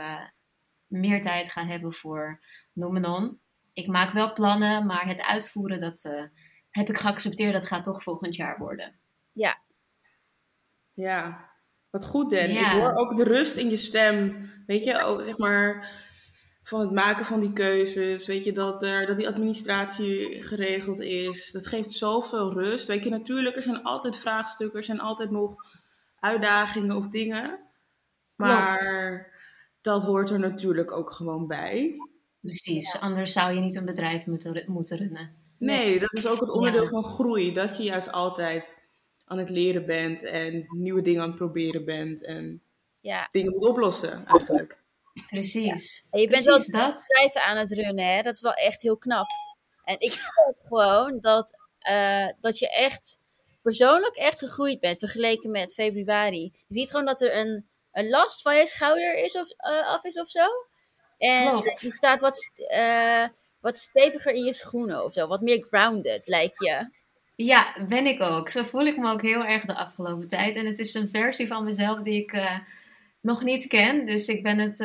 meer 0.88 1.22
tijd 1.22 1.50
ga 1.50 1.66
hebben 1.66 1.94
voor 1.94 2.40
Nomenon. 2.74 3.40
Ik 3.80 3.88
maak 3.88 4.14
wel 4.14 4.34
plannen, 4.34 4.86
maar 4.86 5.08
het 5.08 5.22
uitvoeren, 5.22 5.80
dat 5.80 6.04
uh, 6.06 6.24
heb 6.70 6.90
ik 6.90 6.98
geaccepteerd. 6.98 7.54
Dat 7.54 7.66
gaat 7.66 7.84
toch 7.84 8.04
volgend 8.04 8.36
jaar 8.36 8.58
worden. 8.58 9.00
Ja. 9.32 9.62
Ja, 10.94 11.50
wat 11.90 12.06
goed 12.06 12.30
Dan. 12.30 12.50
Ja. 12.50 12.74
Ik 12.74 12.82
hoor 12.82 12.94
ook 12.94 13.16
de 13.16 13.24
rust 13.24 13.58
in 13.58 13.70
je 13.70 13.76
stem. 13.76 14.50
Weet 14.66 14.84
je, 14.84 15.04
ook, 15.04 15.24
zeg 15.24 15.38
maar 15.38 15.92
van 16.64 16.80
het 16.80 16.92
maken 16.92 17.26
van 17.26 17.40
die 17.40 17.54
keuzes. 17.54 18.28
Weet 18.28 18.44
je, 18.44 18.52
dat, 18.52 18.84
er, 18.84 19.06
dat 19.06 19.18
die 19.18 19.28
administratie 19.28 20.44
geregeld 20.44 21.00
is. 21.00 21.52
Dat 21.52 21.68
geeft 21.68 21.92
zoveel 21.92 22.54
rust. 22.54 22.88
Weet 22.88 23.04
je, 23.04 23.10
natuurlijk, 23.10 23.56
er 23.56 23.64
zijn 23.64 23.84
altijd 23.84 24.18
vraagstukken, 24.18 24.80
er 24.80 24.86
zijn 24.86 25.00
altijd 25.00 25.30
nog 25.30 25.56
uitdagingen 26.20 26.96
of 26.96 27.08
dingen. 27.08 27.60
Maar 28.36 29.28
dat 29.82 30.04
hoort 30.04 30.30
er 30.30 30.40
natuurlijk 30.40 30.92
ook 30.92 31.12
gewoon 31.12 31.48
bij. 31.48 31.96
Precies, 32.42 33.00
anders 33.00 33.32
zou 33.32 33.54
je 33.54 33.60
niet 33.60 33.76
een 33.76 33.86
bedrijf 33.86 34.26
moeten, 34.26 34.64
moeten 34.68 34.98
runnen. 34.98 35.36
Nee, 35.58 36.00
dat 36.00 36.14
is 36.14 36.28
ook 36.28 36.40
het 36.40 36.50
onderdeel 36.50 36.88
van 36.88 37.04
groei. 37.04 37.54
Dat 37.54 37.78
je 37.78 37.84
juist 37.84 38.12
altijd 38.12 38.78
aan 39.26 39.38
het 39.38 39.50
leren 39.50 39.86
bent 39.86 40.24
en 40.24 40.66
nieuwe 40.70 41.02
dingen 41.02 41.22
aan 41.22 41.28
het 41.28 41.38
proberen 41.38 41.86
bent 41.86 42.24
en 42.24 42.62
ja. 43.00 43.28
dingen 43.32 43.52
moet 43.52 43.66
oplossen 43.66 44.26
eigenlijk. 44.26 44.82
Precies. 45.28 46.08
En 46.10 46.22
je 46.22 46.28
bent 46.28 46.44
wel 46.44 46.58
bedrijven 46.58 47.44
aan 47.44 47.58
het 47.58 47.72
runnen, 47.72 48.16
hè? 48.16 48.22
dat 48.22 48.36
is 48.36 48.42
wel 48.42 48.54
echt 48.54 48.82
heel 48.82 48.98
knap. 48.98 49.28
En 49.84 50.00
ik 50.00 50.12
zie 50.12 50.30
gewoon 50.68 51.20
dat, 51.20 51.54
uh, 51.90 52.28
dat 52.40 52.60
je 52.60 52.70
echt 52.70 53.20
persoonlijk 53.62 54.16
echt 54.16 54.40
gegroeid 54.40 54.80
bent 54.80 55.00
vergeleken 55.00 55.52
met 55.52 55.74
februari. 55.74 56.44
Je 56.68 56.76
ziet 56.76 56.90
gewoon 56.90 57.06
dat 57.06 57.22
er 57.22 57.38
een, 57.38 57.70
een 57.92 58.10
last 58.10 58.42
van 58.42 58.56
je 58.56 58.68
schouder 58.68 59.18
is 59.18 59.36
of, 59.36 59.50
uh, 59.50 59.88
af 59.88 60.04
is 60.04 60.20
of 60.20 60.30
zo. 60.30 60.46
En 61.20 61.50
Klopt. 61.50 61.82
je 61.82 61.96
staat 61.96 62.22
wat, 62.22 62.52
uh, 62.72 63.28
wat 63.60 63.78
steviger 63.78 64.34
in 64.34 64.44
je 64.44 64.54
schoenen 64.54 65.04
of 65.04 65.14
zo. 65.14 65.28
Wat 65.28 65.42
meer 65.42 65.66
grounded, 65.66 66.28
lijkt 66.28 66.60
je. 66.60 66.90
Ja, 67.36 67.76
ben 67.88 68.06
ik 68.06 68.22
ook. 68.22 68.50
Zo 68.50 68.64
voel 68.64 68.86
ik 68.86 68.98
me 68.98 69.12
ook 69.12 69.22
heel 69.22 69.46
erg 69.46 69.66
de 69.66 69.76
afgelopen 69.76 70.28
tijd. 70.28 70.56
En 70.56 70.66
het 70.66 70.80
is 70.80 70.94
een 70.94 71.10
versie 71.12 71.48
van 71.48 71.64
mezelf 71.64 72.00
die 72.00 72.22
ik 72.22 72.34
uh, 72.34 72.58
nog 73.22 73.44
niet 73.44 73.68
ken. 73.68 74.06
Dus 74.06 74.28
ik 74.28 74.44
ben 74.44 74.58
het, 74.60 74.78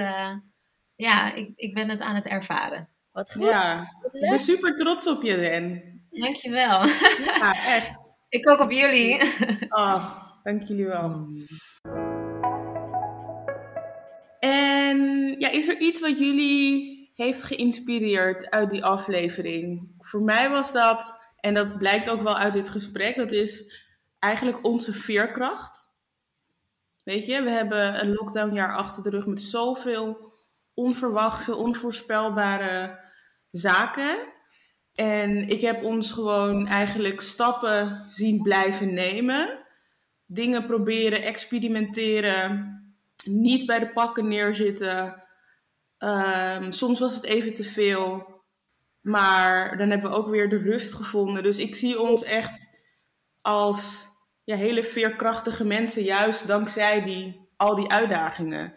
ja, 0.97 1.35
ik, 1.35 1.53
ik 1.57 1.75
ben 1.75 1.89
het 1.89 2.01
aan 2.01 2.15
het 2.15 2.27
ervaren. 2.27 2.89
Wat 3.13 3.33
goed. 3.33 3.43
Ja, 3.43 3.89
ik 4.13 4.31
ben 4.31 4.39
super 4.39 4.77
trots 4.77 5.07
op 5.07 5.23
je, 5.23 5.51
Dan. 5.51 5.93
Dankjewel. 6.21 6.87
Ja, 7.25 7.65
echt. 7.77 8.13
Ik 8.29 8.49
ook 8.49 8.61
op 8.61 8.71
jullie. 8.71 9.23
Oh, 9.69 10.23
dank 10.43 10.63
jullie 10.63 10.87
wel. 10.87 11.29
En 14.39 14.74
ja, 15.39 15.51
is 15.51 15.69
er 15.69 15.79
iets 15.79 16.01
wat 16.01 16.19
jullie 16.19 17.11
heeft 17.15 17.43
geïnspireerd 17.43 18.51
uit 18.51 18.71
die 18.71 18.85
aflevering? 18.85 19.95
Voor 19.99 20.23
mij 20.23 20.51
was 20.51 20.73
dat, 20.73 21.17
en 21.41 21.55
dat 21.55 21.79
blijkt 21.79 22.11
ook 22.11 22.23
wel 22.23 22.37
uit 22.37 22.53
dit 22.53 22.69
gesprek, 22.69 23.17
dat 23.17 23.33
is 23.33 23.83
eigenlijk 24.19 24.65
onze 24.67 24.93
veerkracht. 24.93 25.93
Weet 27.03 27.27
je, 27.27 27.43
we 27.43 27.51
hebben 27.51 28.01
een 28.01 28.13
lockdownjaar 28.13 28.77
achter 28.77 29.03
de 29.03 29.11
rug 29.11 29.27
met 29.27 29.41
zoveel 29.41 30.33
onverwachte, 30.75 31.57
onvoorspelbare 31.57 33.01
zaken. 33.51 34.19
En 34.95 35.49
ik 35.49 35.61
heb 35.61 35.83
ons 35.83 36.13
gewoon 36.13 36.67
eigenlijk 36.67 37.21
stappen 37.21 38.07
zien 38.11 38.43
blijven 38.43 38.95
nemen. 38.95 39.59
Dingen 40.27 40.67
proberen, 40.67 41.23
experimenteren. 41.23 42.73
Niet 43.25 43.67
bij 43.67 43.79
de 43.79 43.89
pakken 43.89 44.29
neerzitten. 44.29 45.23
Um, 45.99 46.73
soms 46.73 47.01
was 47.01 47.15
het 47.15 47.25
even 47.25 47.55
te 47.55 47.65
veel. 47.65 48.33
Maar 49.01 49.77
dan 49.79 49.91
hebben 49.91 50.11
we 50.11 50.17
ook 50.17 50.29
weer 50.29 50.49
de 50.49 50.59
rust 50.59 50.95
gevonden. 50.95 51.43
Dus 51.43 51.59
ik 51.59 51.75
zie 51.75 52.01
ons 52.01 52.23
echt 52.23 52.69
als 53.41 54.09
ja, 54.45 54.57
hele 54.57 54.85
veerkrachtige 54.85 55.65
mensen. 55.65 56.03
Juist 56.03 56.47
dankzij 56.47 57.05
die, 57.05 57.49
al 57.57 57.75
die 57.75 57.91
uitdagingen. 57.91 58.75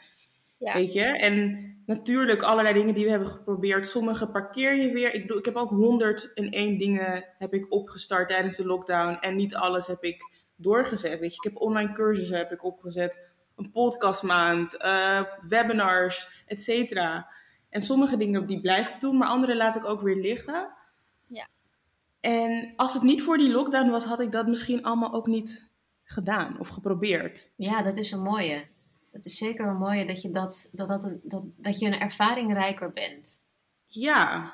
Ja. 0.57 0.73
Weet 0.73 0.93
je? 0.93 1.03
En 1.03 1.65
natuurlijk 1.85 2.41
allerlei 2.41 2.73
dingen 2.73 2.93
die 2.93 3.03
we 3.03 3.09
hebben 3.09 3.29
geprobeerd. 3.29 3.87
Sommige 3.87 4.27
parkeer 4.27 4.75
je 4.75 4.91
weer. 4.91 5.13
Ik, 5.13 5.21
bedoel, 5.21 5.37
ik 5.37 5.45
heb 5.45 5.55
ook 5.55 5.69
101 5.69 6.77
dingen 6.77 7.25
heb 7.37 7.53
ik 7.53 7.73
opgestart 7.73 8.27
tijdens 8.27 8.57
de 8.57 8.65
lockdown. 8.65 9.17
En 9.19 9.35
niet 9.35 9.55
alles 9.55 9.87
heb 9.87 10.03
ik 10.03 10.31
doorgezet. 10.55 11.19
Weet 11.19 11.31
je, 11.31 11.37
ik 11.37 11.43
heb 11.43 11.61
online 11.61 11.91
cursussen 11.91 12.37
heb 12.37 12.51
ik 12.51 12.63
opgezet. 12.63 13.35
Een 13.57 13.71
podcastmaand, 13.71 14.75
uh, 14.81 15.21
webinars, 15.49 16.43
et 16.45 16.61
cetera. 16.61 17.29
En 17.69 17.81
sommige 17.81 18.17
dingen 18.17 18.45
die 18.45 18.61
blijf 18.61 18.89
ik 18.89 18.99
doen, 18.99 19.17
maar 19.17 19.27
andere 19.27 19.55
laat 19.55 19.75
ik 19.75 19.85
ook 19.85 20.01
weer 20.01 20.15
liggen. 20.15 20.69
Ja. 21.27 21.47
En 22.19 22.73
als 22.75 22.93
het 22.93 23.03
niet 23.03 23.21
voor 23.21 23.37
die 23.37 23.49
lockdown 23.49 23.89
was, 23.89 24.05
had 24.05 24.19
ik 24.19 24.31
dat 24.31 24.47
misschien 24.47 24.83
allemaal 24.83 25.13
ook 25.13 25.27
niet 25.27 25.69
gedaan 26.03 26.59
of 26.59 26.67
geprobeerd. 26.67 27.51
Ja, 27.55 27.81
dat 27.81 27.97
is 27.97 28.11
een 28.11 28.23
mooie 28.23 28.67
het 29.17 29.25
is 29.25 29.37
zeker 29.37 29.67
een 29.67 29.77
mooie 29.77 30.05
dat 30.05 30.21
je, 30.21 30.29
dat, 30.29 30.69
dat, 30.71 30.87
dat, 30.87 31.03
een, 31.03 31.21
dat, 31.23 31.43
dat 31.55 31.79
je 31.79 31.85
een 31.85 31.99
ervaringrijker 31.99 32.93
bent. 32.93 33.39
Ja. 33.85 34.53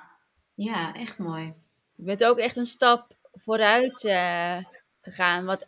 Ja, 0.54 0.94
echt 0.94 1.20
mooi. 1.20 1.54
Je 1.96 2.04
bent 2.04 2.26
ook 2.26 2.38
echt 2.38 2.58
een 2.58 2.66
stap 2.66 3.16
vooruit 3.34 4.04
uh, 4.04 4.58
gegaan. 5.02 5.46
Want 5.46 5.66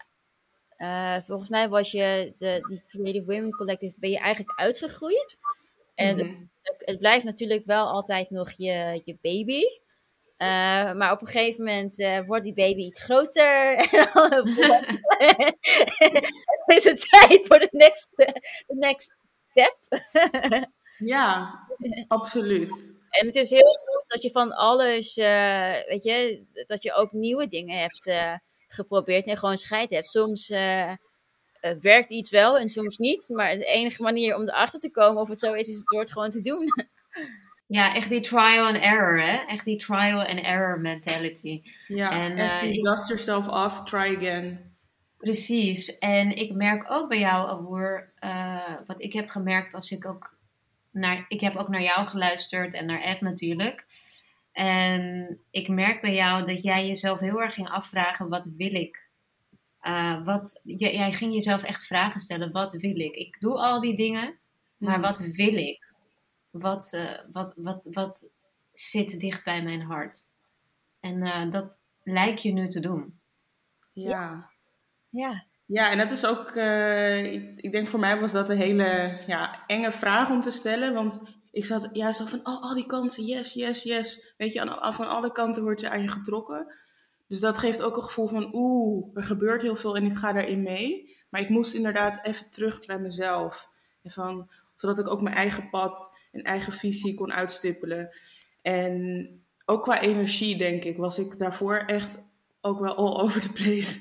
uh, 0.78 1.18
volgens 1.24 1.50
mij 1.50 1.70
was 1.70 1.92
je 1.92 2.34
de, 2.38 2.66
die 2.68 2.84
Creative 2.88 3.26
Women 3.26 3.52
Collective, 3.52 3.94
ben 3.98 4.10
je 4.10 4.20
eigenlijk 4.20 4.60
uitgegroeid. 4.60 5.40
En 5.96 6.20
-hmm. 6.20 6.50
het, 6.62 6.84
het, 6.86 7.00
blijft 7.00 7.26
natuurlijk 7.26 7.66
wel 7.66 7.88
altijd 7.88 8.30
nog 8.30 8.52
je, 8.52 9.02
je 9.04 9.18
baby. 9.22 9.62
Uh, 10.38 10.48
maar 10.94 11.12
op 11.12 11.22
een 11.22 11.28
gegeven 11.28 11.64
moment 11.64 12.00
uh, 12.00 12.20
wordt 12.26 12.44
die 12.44 12.54
baby 12.54 12.82
iets 12.82 13.04
groter. 13.04 13.76
en 16.66 16.76
is 16.76 16.84
het 16.84 17.08
tijd 17.10 17.48
voor 17.48 17.60
de 17.60 17.70
next, 17.72 18.12
de 18.16 18.42
next 18.68 19.18
step. 19.50 19.78
ja, 21.14 21.60
absoluut. 22.08 22.94
En 23.10 23.26
het 23.26 23.36
is 23.36 23.50
heel 23.50 23.78
goed 23.86 24.04
dat 24.08 24.24
je 24.24 24.32
van 24.32 24.52
alles, 24.52 25.16
weet 25.16 26.04
je, 26.04 26.46
dat 26.68 26.84
je 26.84 26.94
ook 26.94 27.12
nieuwe 27.12 27.48
dingen 27.48 27.78
hebt 27.78 28.06
geprobeerd 28.76 29.28
en 29.28 29.38
gewoon 29.38 29.58
scheid 29.58 29.90
hebt. 29.90 30.06
Soms 30.06 30.48
werkt 31.82 32.12
iets 32.12 32.30
wel 32.30 32.58
en 32.58 32.68
soms 32.68 32.98
niet. 32.98 33.30
Maar 33.30 33.56
de 33.56 33.66
enige 33.66 34.02
manier 34.02 34.36
om 34.36 34.42
erachter 34.42 34.80
te 34.80 34.92
komen 34.92 35.22
of 35.22 35.30
het 35.30 35.40
zo 35.40 35.54
is, 35.54 35.68
is 35.68 35.76
het 35.78 35.88
door 35.88 36.00
het 36.00 36.12
gewoon 36.12 36.30
te 36.30 36.42
doen. 36.42 36.68
Ja, 37.68 37.96
echt 37.96 38.10
die 38.10 38.22
trial 38.22 38.66
and 38.66 38.78
error, 38.78 39.22
hè? 39.22 39.38
Echt 39.48 39.66
die 39.66 39.78
trial 39.78 40.26
and 40.26 40.40
error 40.40 40.80
mentality. 40.80 41.62
Ja, 41.88 42.12
en, 42.12 42.38
echt 42.38 42.62
die 42.62 42.78
uh, 42.78 42.92
dust 42.92 43.08
yourself 43.08 43.48
off, 43.48 43.84
try 43.84 44.16
again. 44.16 44.76
Precies. 45.18 45.98
En 45.98 46.36
ik 46.36 46.54
merk 46.54 46.92
ook 46.92 47.10
bij 47.10 47.20
jou, 47.20 47.50
Aboer, 47.50 48.12
uh, 48.24 48.74
wat 48.88 49.02
ik 49.02 49.14
heb 49.14 49.30
gemerkt 49.30 49.74
als 49.74 49.92
ik 49.92 50.06
ook 50.06 50.38
naar, 50.92 51.26
ik 51.28 51.42
heb 51.42 51.56
ook 51.56 51.68
naar 51.68 51.82
jou 51.82 52.08
geluisterd 52.08 52.74
en 52.74 52.86
naar 52.86 53.02
Ed 53.02 53.22
natuurlijk. 53.22 53.86
En 54.56 55.40
ik 55.52 55.68
merk 55.68 56.02
bij 56.02 56.14
jou 56.14 56.46
dat 56.46 56.64
jij 56.64 56.88
jezelf 56.88 57.20
heel 57.20 57.42
erg 57.42 57.54
ging 57.54 57.70
afvragen: 57.70 58.30
wat 58.30 58.52
wil 58.58 58.74
ik? 58.74 59.10
Uh, 59.82 60.26
wat, 60.26 60.62
jij, 60.64 61.14
ging 61.14 61.34
jezelf 61.34 61.64
echt 61.64 61.86
vragen 61.86 62.20
stellen: 62.20 62.52
wat 62.52 62.72
wil 62.72 63.00
ik? 63.00 63.16
Ik 63.16 63.40
doe 63.40 63.58
al 63.58 63.82
die 63.82 63.96
dingen, 63.96 64.38
maar 64.78 64.94
hmm. 64.94 65.02
wat 65.02 65.20
wil 65.20 65.54
ik? 65.54 65.94
Wat, 66.50 66.94
uh, 66.96 67.12
wat, 67.32 67.54
wat, 67.58 67.88
wat 67.92 68.30
zit 68.72 69.20
dicht 69.20 69.44
bij 69.44 69.64
mijn 69.64 69.82
hart? 69.82 70.20
En 71.00 71.16
uh, 71.16 71.52
dat 71.52 71.72
lijkt 72.04 72.42
je 72.42 72.54
nu 72.54 72.68
te 72.68 72.80
doen. 72.80 73.20
Ja. 73.94 74.50
Ja. 75.10 75.46
Ja, 75.66 75.92
en 75.92 75.98
dat 75.98 76.12
is 76.12 76.26
ook, 76.26 76.56
ik, 77.26 77.62
ik, 77.62 77.72
denk 77.72 77.88
voor 77.88 78.00
mij 78.00 78.20
was 78.20 78.32
dat 78.32 78.50
een 78.50 78.58
hele 78.58 79.22
ja, 79.28 79.64
enge 79.68 79.92
vraag 79.92 80.30
om 80.30 80.42
te 80.42 80.52
stellen. 80.52 80.94
Want 80.94 81.35
ik 81.56 81.66
zat 81.66 81.90
juist 81.94 82.20
al 82.20 82.28
van, 82.28 82.40
oh, 82.40 82.62
al 82.62 82.74
die 82.74 82.86
kansen, 82.86 83.26
yes, 83.26 83.54
yes, 83.54 83.84
yes. 83.84 84.34
Weet 84.38 84.54
je, 84.54 84.62
aan, 84.62 84.94
van 84.94 85.08
alle 85.08 85.32
kanten 85.32 85.64
wordt 85.64 85.82
je 85.82 85.90
aan 85.90 86.02
je 86.02 86.08
getrokken. 86.08 86.74
Dus 87.28 87.40
dat 87.40 87.58
geeft 87.58 87.82
ook 87.82 87.98
een 87.98 88.04
gevoel 88.04 88.28
van, 88.28 88.50
oeh, 88.54 89.10
er 89.14 89.24
gebeurt 89.24 89.62
heel 89.62 89.76
veel 89.76 89.96
en 89.96 90.06
ik 90.06 90.18
ga 90.18 90.34
daarin 90.34 90.64
mee. 90.64 91.16
Maar 91.30 91.42
ik 91.42 91.50
moest 91.50 91.74
inderdaad 91.74 92.26
even 92.26 92.50
terug 92.50 92.86
bij 92.86 93.00
mezelf. 93.00 93.70
En 94.02 94.12
van, 94.12 94.50
zodat 94.76 95.00
ik 95.00 95.08
ook 95.08 95.22
mijn 95.22 95.36
eigen 95.36 95.70
pad 95.70 96.18
en 96.32 96.42
eigen 96.42 96.74
visie 96.74 97.14
kon 97.14 97.34
uitstippelen. 97.34 98.16
En 98.62 99.30
ook 99.66 99.84
qua 99.84 100.02
energie, 100.02 100.58
denk 100.58 100.84
ik, 100.84 100.98
was 100.98 101.20
ik 101.20 101.38
daarvoor 101.38 101.78
echt 101.78 102.24
ook 102.62 102.80
wel 102.80 102.96
all 102.96 103.22
over 103.22 103.42
the 103.42 103.52
place. 103.52 104.00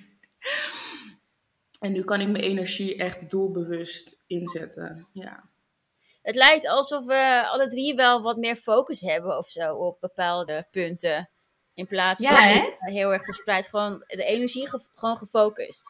en 1.84 1.92
nu 1.92 2.02
kan 2.02 2.20
ik 2.20 2.28
mijn 2.28 2.44
energie 2.44 2.96
echt 2.96 3.30
doelbewust 3.30 4.22
inzetten. 4.26 5.08
Ja 5.12 5.52
het 6.24 6.34
lijkt 6.34 6.68
alsof 6.68 7.04
we 7.04 7.42
alle 7.46 7.68
drie 7.68 7.94
wel 7.94 8.22
wat 8.22 8.36
meer 8.36 8.56
focus 8.56 9.00
hebben 9.00 9.38
of 9.38 9.48
zo 9.48 9.74
op 9.74 10.00
bepaalde 10.00 10.66
punten. 10.70 11.28
In 11.74 11.86
plaats 11.86 12.26
van 12.26 12.74
heel 12.78 13.12
erg 13.12 13.24
verspreid. 13.24 13.66
Gewoon 13.66 14.04
de 14.06 14.24
energie 14.24 14.68
gewoon 14.94 15.16
gefocust. 15.16 15.84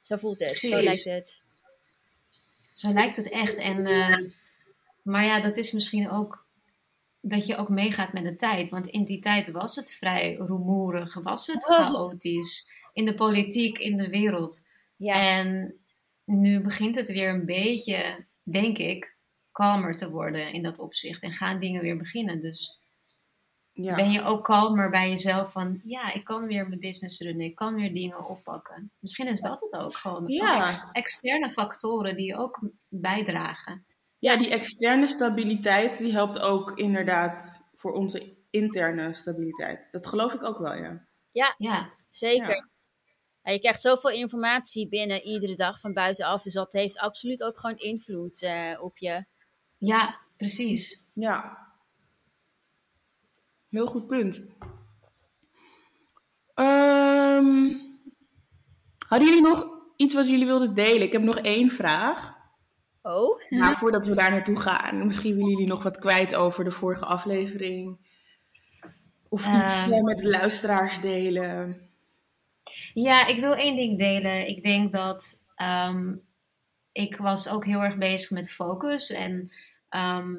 Zo 0.00 0.16
voelt 0.16 0.38
het. 0.38 0.52
Zo 0.52 0.80
lijkt 0.80 1.04
het. 1.04 1.42
Zo 2.72 2.92
lijkt 2.92 3.16
het 3.16 3.30
echt. 3.30 3.54
En, 3.58 3.86
uh, 3.86 4.30
maar 5.02 5.24
ja, 5.24 5.40
dat 5.40 5.56
is 5.56 5.72
misschien 5.72 6.10
ook 6.10 6.46
dat 7.20 7.46
je 7.46 7.56
ook 7.56 7.68
meegaat 7.68 8.12
met 8.12 8.24
de 8.24 8.36
tijd. 8.36 8.68
Want 8.68 8.86
in 8.86 9.04
die 9.04 9.20
tijd 9.20 9.50
was 9.50 9.76
het 9.76 9.92
vrij 9.92 10.34
rumoerig, 10.34 11.14
was 11.14 11.46
het 11.46 11.68
oh. 11.68 11.76
chaotisch. 11.76 12.70
In 12.92 13.04
de 13.04 13.14
politiek, 13.14 13.78
in 13.78 13.96
de 13.96 14.08
wereld. 14.08 14.66
Ja. 14.96 15.38
En 15.38 15.74
nu 16.24 16.60
begint 16.60 16.96
het 16.96 17.12
weer 17.12 17.28
een 17.28 17.46
beetje, 17.46 18.24
denk 18.42 18.78
ik, 18.78 19.09
kalmer 19.52 19.94
te 19.94 20.10
worden 20.10 20.52
in 20.52 20.62
dat 20.62 20.78
opzicht. 20.78 21.22
En 21.22 21.32
gaan 21.32 21.60
dingen 21.60 21.82
weer 21.82 21.96
beginnen. 21.96 22.40
Dus 22.40 22.80
ja. 23.72 23.94
ben 23.94 24.10
je 24.10 24.22
ook 24.22 24.44
kalmer 24.44 24.90
bij 24.90 25.08
jezelf 25.08 25.52
van... 25.52 25.80
Ja, 25.84 26.12
ik 26.12 26.24
kan 26.24 26.46
weer 26.46 26.68
mijn 26.68 26.80
business 26.80 27.20
runnen. 27.20 27.46
Ik 27.46 27.54
kan 27.54 27.74
weer 27.74 27.94
dingen 27.94 28.28
oppakken. 28.28 28.92
Misschien 28.98 29.28
is 29.28 29.40
dat 29.40 29.60
het 29.60 29.76
ook. 29.76 29.94
Gewoon 29.96 30.26
ja. 30.26 30.68
externe 30.92 31.52
factoren 31.52 32.16
die 32.16 32.36
ook 32.36 32.60
bijdragen. 32.88 33.84
Ja, 34.18 34.36
die 34.36 34.50
externe 34.50 35.06
stabiliteit 35.06 35.98
die 35.98 36.12
helpt 36.12 36.38
ook 36.38 36.78
inderdaad 36.78 37.62
voor 37.74 37.92
onze 37.92 38.36
interne 38.50 39.14
stabiliteit. 39.14 39.86
Dat 39.90 40.06
geloof 40.06 40.34
ik 40.34 40.42
ook 40.42 40.58
wel, 40.58 40.74
ja. 40.74 41.08
Ja, 41.30 41.54
ja. 41.58 41.92
zeker. 42.08 42.68
Ja. 43.42 43.52
je 43.52 43.58
krijgt 43.58 43.80
zoveel 43.80 44.10
informatie 44.10 44.88
binnen 44.88 45.22
iedere 45.22 45.54
dag 45.54 45.80
van 45.80 45.92
buitenaf. 45.92 46.42
Dus 46.42 46.52
dat 46.52 46.72
heeft 46.72 46.98
absoluut 46.98 47.42
ook 47.42 47.58
gewoon 47.58 47.76
invloed 47.76 48.42
uh, 48.42 48.82
op 48.82 48.98
je. 48.98 49.24
Ja, 49.80 50.18
precies. 50.36 51.06
Ja. 51.12 51.58
Heel 53.68 53.86
goed 53.86 54.06
punt. 54.06 54.36
Um, 56.54 57.80
hadden 59.08 59.28
jullie 59.28 59.42
nog 59.42 59.68
iets 59.96 60.14
wat 60.14 60.28
jullie 60.28 60.46
wilden 60.46 60.74
delen? 60.74 61.02
Ik 61.02 61.12
heb 61.12 61.22
nog 61.22 61.38
één 61.38 61.70
vraag. 61.70 62.34
Oh. 63.02 63.50
Maar 63.50 63.78
voordat 63.78 64.06
we 64.06 64.14
daar 64.14 64.30
naartoe 64.30 64.60
gaan, 64.60 65.06
misschien 65.06 65.34
willen 65.34 65.50
jullie 65.50 65.66
nog 65.66 65.82
wat 65.82 65.98
kwijt 65.98 66.34
over 66.34 66.64
de 66.64 66.72
vorige 66.72 67.04
aflevering. 67.04 67.98
Of 69.28 69.46
iets 69.46 69.88
uh, 69.88 70.02
met 70.02 70.18
de 70.18 70.28
luisteraars 70.28 71.00
delen. 71.00 71.88
Ja, 72.94 73.26
ik 73.26 73.40
wil 73.40 73.54
één 73.54 73.76
ding 73.76 73.98
delen. 73.98 74.48
Ik 74.48 74.62
denk 74.62 74.92
dat 74.92 75.44
um, 75.88 76.22
ik 76.92 77.16
was 77.16 77.48
ook 77.48 77.64
heel 77.64 77.80
erg 77.80 77.96
bezig 77.96 78.30
met 78.30 78.52
focus. 78.52 79.10
En 79.10 79.52
Ehm, 79.90 80.36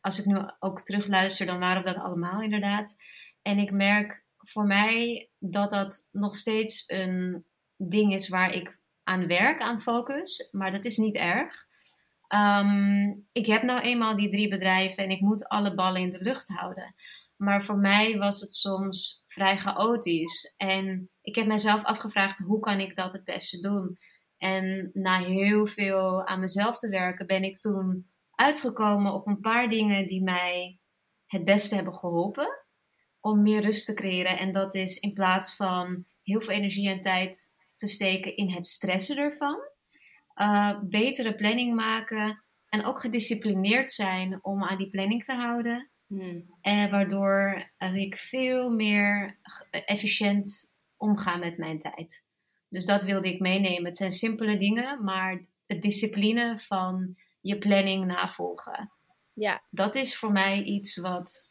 als 0.00 0.18
ik 0.18 0.24
nu 0.24 0.36
ook 0.58 0.82
terugluister, 0.82 1.46
dan 1.46 1.58
waren 1.58 1.82
we 1.82 1.92
dat 1.92 2.02
allemaal 2.02 2.42
inderdaad. 2.42 2.96
En 3.42 3.58
ik 3.58 3.70
merk 3.70 4.24
voor 4.36 4.64
mij 4.64 5.30
dat 5.38 5.70
dat 5.70 6.08
nog 6.12 6.36
steeds 6.36 6.84
een 6.86 7.44
ding 7.76 8.14
is 8.14 8.28
waar 8.28 8.54
ik 8.54 8.78
aan 9.02 9.26
werk, 9.26 9.60
aan 9.60 9.82
focus. 9.82 10.48
Maar 10.52 10.72
dat 10.72 10.84
is 10.84 10.96
niet 10.96 11.14
erg. 11.14 11.66
Ehm, 12.28 13.14
ik 13.32 13.46
heb 13.46 13.62
nou 13.62 13.80
eenmaal 13.80 14.16
die 14.16 14.30
drie 14.30 14.48
bedrijven 14.48 15.04
en 15.04 15.10
ik 15.10 15.20
moet 15.20 15.48
alle 15.48 15.74
ballen 15.74 16.00
in 16.00 16.12
de 16.12 16.22
lucht 16.22 16.48
houden. 16.48 16.94
Maar 17.36 17.64
voor 17.64 17.78
mij 17.78 18.18
was 18.18 18.40
het 18.40 18.54
soms 18.54 19.24
vrij 19.28 19.58
chaotisch. 19.58 20.54
En 20.56 21.10
ik 21.22 21.34
heb 21.34 21.46
mezelf 21.46 21.84
afgevraagd: 21.84 22.38
hoe 22.38 22.60
kan 22.60 22.80
ik 22.80 22.96
dat 22.96 23.12
het 23.12 23.24
beste 23.24 23.60
doen? 23.60 23.98
En 24.38 24.90
na 24.92 25.18
heel 25.18 25.66
veel 25.66 26.26
aan 26.26 26.40
mezelf 26.40 26.78
te 26.78 26.88
werken, 26.88 27.26
ben 27.26 27.42
ik 27.42 27.58
toen 27.58 28.12
uitgekomen 28.36 29.12
op 29.12 29.26
een 29.26 29.40
paar 29.40 29.68
dingen 29.68 30.06
die 30.06 30.22
mij 30.22 30.78
het 31.26 31.44
beste 31.44 31.74
hebben 31.74 31.94
geholpen 31.94 32.64
om 33.20 33.42
meer 33.42 33.60
rust 33.60 33.86
te 33.86 33.94
creëren. 33.94 34.38
En 34.38 34.52
dat 34.52 34.74
is 34.74 34.96
in 34.96 35.12
plaats 35.12 35.56
van 35.56 36.04
heel 36.22 36.40
veel 36.40 36.54
energie 36.54 36.88
en 36.88 37.00
tijd 37.00 37.52
te 37.76 37.86
steken 37.86 38.36
in 38.36 38.50
het 38.50 38.66
stressen 38.66 39.16
ervan, 39.16 39.58
uh, 40.36 40.78
betere 40.82 41.34
planning 41.34 41.74
maken 41.74 42.44
en 42.68 42.84
ook 42.84 43.00
gedisciplineerd 43.00 43.92
zijn 43.92 44.38
om 44.42 44.64
aan 44.64 44.78
die 44.78 44.90
planning 44.90 45.24
te 45.24 45.32
houden. 45.32 45.90
Hmm. 46.06 46.56
En 46.60 46.90
waardoor 46.90 47.70
ik 47.94 48.16
veel 48.16 48.70
meer 48.70 49.38
efficiënt 49.70 50.72
omga 50.96 51.36
met 51.36 51.58
mijn 51.58 51.78
tijd. 51.78 52.24
Dus 52.68 52.84
dat 52.84 53.02
wilde 53.02 53.28
ik 53.28 53.40
meenemen. 53.40 53.84
Het 53.84 53.96
zijn 53.96 54.10
simpele 54.10 54.58
dingen, 54.58 55.04
maar 55.04 55.44
het 55.66 55.82
discipline 55.82 56.58
van 56.58 57.16
je 57.44 57.58
planning 57.58 58.06
navolgen. 58.06 58.92
Ja. 59.34 59.62
Dat 59.70 59.94
is 59.94 60.16
voor 60.16 60.32
mij 60.32 60.62
iets 60.62 60.96
wat 60.96 61.50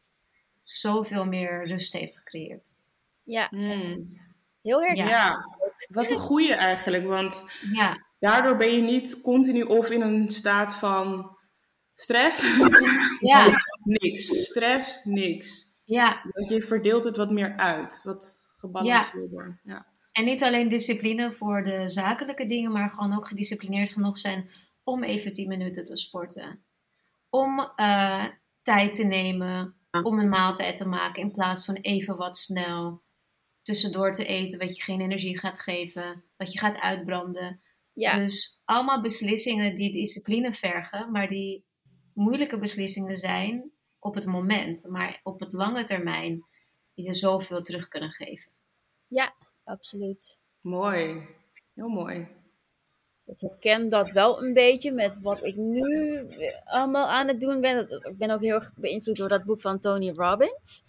zoveel 0.63 1.25
meer 1.25 1.67
rust 1.67 1.93
heeft 1.93 2.17
gecreëerd. 2.17 2.75
Ja. 3.23 3.47
Hmm. 3.49 4.21
Heel 4.61 4.83
erg. 4.83 4.97
Ja. 4.97 5.45
wat 5.87 6.09
een 6.09 6.17
goede 6.17 6.53
eigenlijk. 6.53 7.05
Want 7.05 7.43
ja. 7.73 8.05
daardoor 8.19 8.57
ben 8.57 8.75
je 8.75 8.81
niet 8.81 9.21
continu 9.21 9.61
of 9.61 9.89
in 9.89 10.01
een 10.01 10.31
staat 10.31 10.75
van 10.75 11.37
stress. 11.95 12.43
Ja. 13.19 13.63
niks. 13.83 14.45
Stress, 14.45 15.03
niks. 15.03 15.71
Ja. 15.83 16.21
Want 16.33 16.49
je 16.49 16.61
verdeelt 16.61 17.03
het 17.03 17.17
wat 17.17 17.31
meer 17.31 17.57
uit. 17.57 18.01
Wat 18.03 18.49
gebalanceerder. 18.57 19.59
Ja. 19.63 19.73
ja. 19.73 19.85
En 20.11 20.25
niet 20.25 20.43
alleen 20.43 20.69
discipline 20.69 21.33
voor 21.33 21.63
de 21.63 21.87
zakelijke 21.87 22.45
dingen, 22.45 22.71
maar 22.71 22.89
gewoon 22.89 23.15
ook 23.15 23.27
gedisciplineerd 23.27 23.89
genoeg 23.89 24.17
zijn 24.17 24.49
om 24.83 25.03
even 25.03 25.31
10 25.31 25.47
minuten 25.47 25.85
te 25.85 25.97
sporten. 25.97 26.65
Om 27.29 27.71
uh, 27.75 28.25
tijd 28.61 28.93
te 28.93 29.03
nemen 29.03 29.75
om 30.01 30.19
een 30.19 30.29
maaltijd 30.29 30.77
te 30.77 30.87
maken 30.87 31.21
in 31.21 31.31
plaats 31.31 31.65
van 31.65 31.75
even 31.75 32.17
wat 32.17 32.37
snel 32.37 33.01
tussendoor 33.61 34.11
te 34.11 34.25
eten 34.25 34.59
wat 34.59 34.75
je 34.75 34.83
geen 34.83 35.01
energie 35.01 35.39
gaat 35.39 35.59
geven, 35.59 36.23
wat 36.37 36.53
je 36.53 36.59
gaat 36.59 36.79
uitbranden. 36.79 37.61
Ja. 37.93 38.15
Dus 38.15 38.61
allemaal 38.65 39.01
beslissingen 39.01 39.75
die 39.75 39.91
discipline 39.91 40.53
vergen, 40.53 41.11
maar 41.11 41.27
die 41.27 41.65
moeilijke 42.13 42.59
beslissingen 42.59 43.17
zijn 43.17 43.71
op 43.99 44.15
het 44.15 44.25
moment, 44.25 44.87
maar 44.89 45.19
op 45.23 45.39
het 45.39 45.53
lange 45.53 45.83
termijn 45.83 46.45
je 46.93 47.13
zoveel 47.13 47.61
terug 47.61 47.87
kunnen 47.87 48.11
geven. 48.11 48.51
Ja, 49.07 49.35
absoluut. 49.63 50.41
Mooi, 50.61 51.27
heel 51.73 51.89
mooi. 51.89 52.27
Ik 53.25 53.39
herken 53.39 53.89
dat 53.89 54.11
wel 54.11 54.43
een 54.43 54.53
beetje 54.53 54.91
met 54.91 55.19
wat 55.21 55.43
ik 55.43 55.55
nu 55.55 56.27
allemaal 56.63 57.07
aan 57.07 57.27
het 57.27 57.39
doen 57.39 57.61
ben. 57.61 57.89
Ik 57.89 58.17
ben 58.17 58.31
ook 58.31 58.41
heel 58.41 58.55
erg 58.55 58.71
beïnvloed 58.75 59.15
door 59.15 59.29
dat 59.29 59.43
boek 59.43 59.61
van 59.61 59.79
Tony 59.79 60.13
Robbins. 60.15 60.83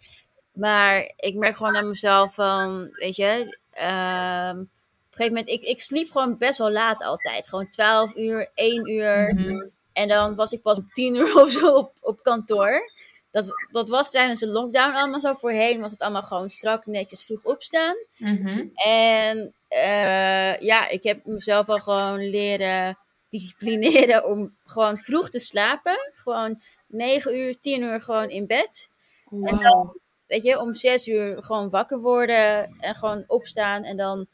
Maar 0.53 1.13
ik 1.17 1.35
merk 1.35 1.57
gewoon 1.57 1.77
aan 1.77 1.89
mezelf 1.89 2.35
van, 2.35 2.89
weet 2.93 3.17
je, 3.17 3.57
um, 3.83 4.61
op 4.61 5.21
een 5.21 5.27
gegeven 5.27 5.33
moment, 5.33 5.49
ik, 5.49 5.63
ik 5.63 5.81
sliep 5.81 6.11
gewoon 6.11 6.39
best 6.39 6.59
wel 6.59 6.71
laat 6.71 7.03
altijd. 7.03 7.49
Gewoon 7.49 7.71
12 7.71 8.17
uur, 8.17 8.51
1 8.55 8.91
uur. 8.91 9.35
Mhm. 9.35 9.69
En 9.93 10.09
dan 10.09 10.35
was 10.35 10.53
ik 10.53 10.63
pas 10.63 10.79
om 10.79 10.89
10 10.93 11.15
uur 11.15 11.35
of 11.43 11.51
zo 11.51 11.75
op, 11.75 11.93
op 12.01 12.23
kantoor. 12.23 12.93
Dat, 13.35 13.67
dat 13.71 13.89
was 13.89 14.11
tijdens 14.11 14.41
de 14.41 14.49
lockdown 14.49 14.95
allemaal 14.95 15.21
zo. 15.21 15.35
Voorheen 15.35 15.81
was 15.81 15.91
het 15.91 16.01
allemaal 16.01 16.23
gewoon 16.23 16.49
strak, 16.49 16.87
netjes, 16.87 17.25
vroeg 17.25 17.45
opstaan. 17.45 17.97
Mm 18.19 18.71
En 18.75 19.55
uh, 19.71 20.59
ja, 20.59 20.89
ik 20.89 21.03
heb 21.03 21.25
mezelf 21.25 21.69
al 21.69 21.79
gewoon 21.79 22.31
leren 22.31 22.99
disciplineren 23.29 24.25
om 24.25 24.57
gewoon 24.65 24.99
vroeg 24.99 25.29
te 25.31 25.39
slapen. 25.39 26.13
Gewoon 26.15 26.61
9 26.87 27.37
uur, 27.37 27.61
10 27.61 27.83
uur 27.83 28.01
gewoon 28.01 28.29
in 28.31 28.47
bed. 28.47 28.91
En 29.31 29.59
dan, 29.59 30.01
weet 30.27 30.43
je, 30.43 30.61
om 30.61 30.75
6 30.75 31.09
uur 31.09 31.43
gewoon 31.43 31.71
wakker 31.71 31.99
worden 31.99 32.77
en 32.79 32.95
gewoon 32.95 33.25
opstaan. 33.27 33.83
En 33.83 33.97
dan 33.97 34.27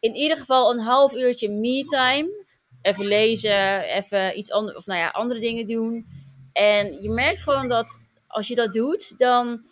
in 0.00 0.14
ieder 0.14 0.36
geval 0.36 0.70
een 0.70 0.80
half 0.80 1.12
uurtje 1.14 1.50
me-time. 1.50 2.44
Even 2.82 3.06
lezen, 3.06 3.80
even 3.80 4.38
iets 4.38 4.50
anders, 4.50 4.76
of 4.76 4.86
nou 4.86 5.00
ja, 5.00 5.08
andere 5.08 5.40
dingen 5.40 5.66
doen. 5.66 6.06
En 6.52 7.02
je 7.02 7.10
merkt 7.10 7.40
gewoon 7.40 7.68
dat 7.68 8.02
als 8.34 8.48
je 8.48 8.54
dat 8.54 8.72
doet, 8.72 9.18
dan. 9.18 9.66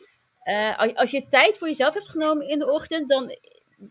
Uh, 0.45 0.95
als 0.95 1.11
je 1.11 1.27
tijd 1.27 1.59
voor 1.59 1.69
jezelf 1.69 1.95
hebt 1.95 2.09
genomen 2.09 2.49
in 2.49 2.59
de 2.59 2.71
ochtend, 2.71 3.09
dan. 3.09 3.37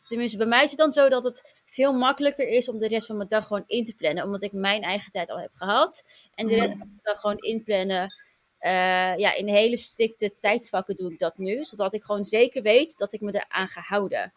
Tenminste, 0.07 0.37
bij 0.37 0.47
mij 0.47 0.63
is 0.63 0.69
het 0.69 0.79
dan 0.79 0.91
zo 0.91 1.09
dat 1.09 1.23
het 1.23 1.53
veel 1.65 1.93
makkelijker 1.93 2.47
is 2.47 2.69
om 2.69 2.77
de 2.77 2.87
rest 2.87 3.07
van 3.07 3.17
mijn 3.17 3.27
dag 3.27 3.47
gewoon 3.47 3.63
in 3.67 3.85
te 3.85 3.95
plannen. 3.95 4.23
Omdat 4.23 4.41
ik 4.41 4.51
mijn 4.51 4.81
eigen 4.81 5.11
tijd 5.11 5.29
al 5.29 5.39
heb 5.39 5.51
gehad. 5.53 6.03
En 6.35 6.47
de 6.47 6.55
rest 6.55 6.75
van 6.77 6.87
de 6.95 7.01
dag 7.01 7.19
gewoon 7.19 7.37
inplannen. 7.37 8.13
Uh, 8.59 9.17
ja, 9.17 9.33
in 9.33 9.47
hele 9.47 9.77
strikte 9.77 10.33
tijdsvakken 10.39 10.95
doe 10.95 11.11
ik 11.11 11.19
dat 11.19 11.37
nu. 11.37 11.63
Zodat 11.63 11.93
ik 11.93 12.03
gewoon 12.03 12.23
zeker 12.23 12.61
weet 12.61 12.97
dat 12.97 13.13
ik 13.13 13.21
me 13.21 13.31
eraan 13.33 13.67
ga 13.67 13.81
houden. 13.81 14.33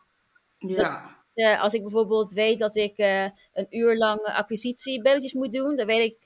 Ja. 0.59 1.25
uh, 1.35 1.63
als 1.63 1.75
ik 1.75 1.83
bijvoorbeeld 1.83 2.33
weet 2.33 2.59
dat 2.59 2.77
ik 2.77 2.99
een 3.53 3.67
uur 3.71 3.97
lang 3.97 4.21
acquisitiebelletjes 4.21 5.33
moet 5.33 5.53
doen, 5.53 5.77
dan 5.77 5.87
weet 5.87 6.13
ik 6.13 6.19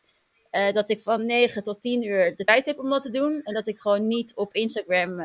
dat 0.50 0.90
ik 0.90 1.00
van 1.00 1.26
9 1.26 1.62
tot 1.62 1.80
10 1.80 2.02
uur 2.02 2.36
de 2.36 2.44
tijd 2.44 2.66
heb 2.66 2.78
om 2.78 2.90
dat 2.90 3.02
te 3.02 3.10
doen. 3.10 3.40
En 3.42 3.54
dat 3.54 3.66
ik 3.66 3.78
gewoon 3.78 4.06
niet 4.06 4.34
op 4.34 4.54
Instagram 4.54 5.20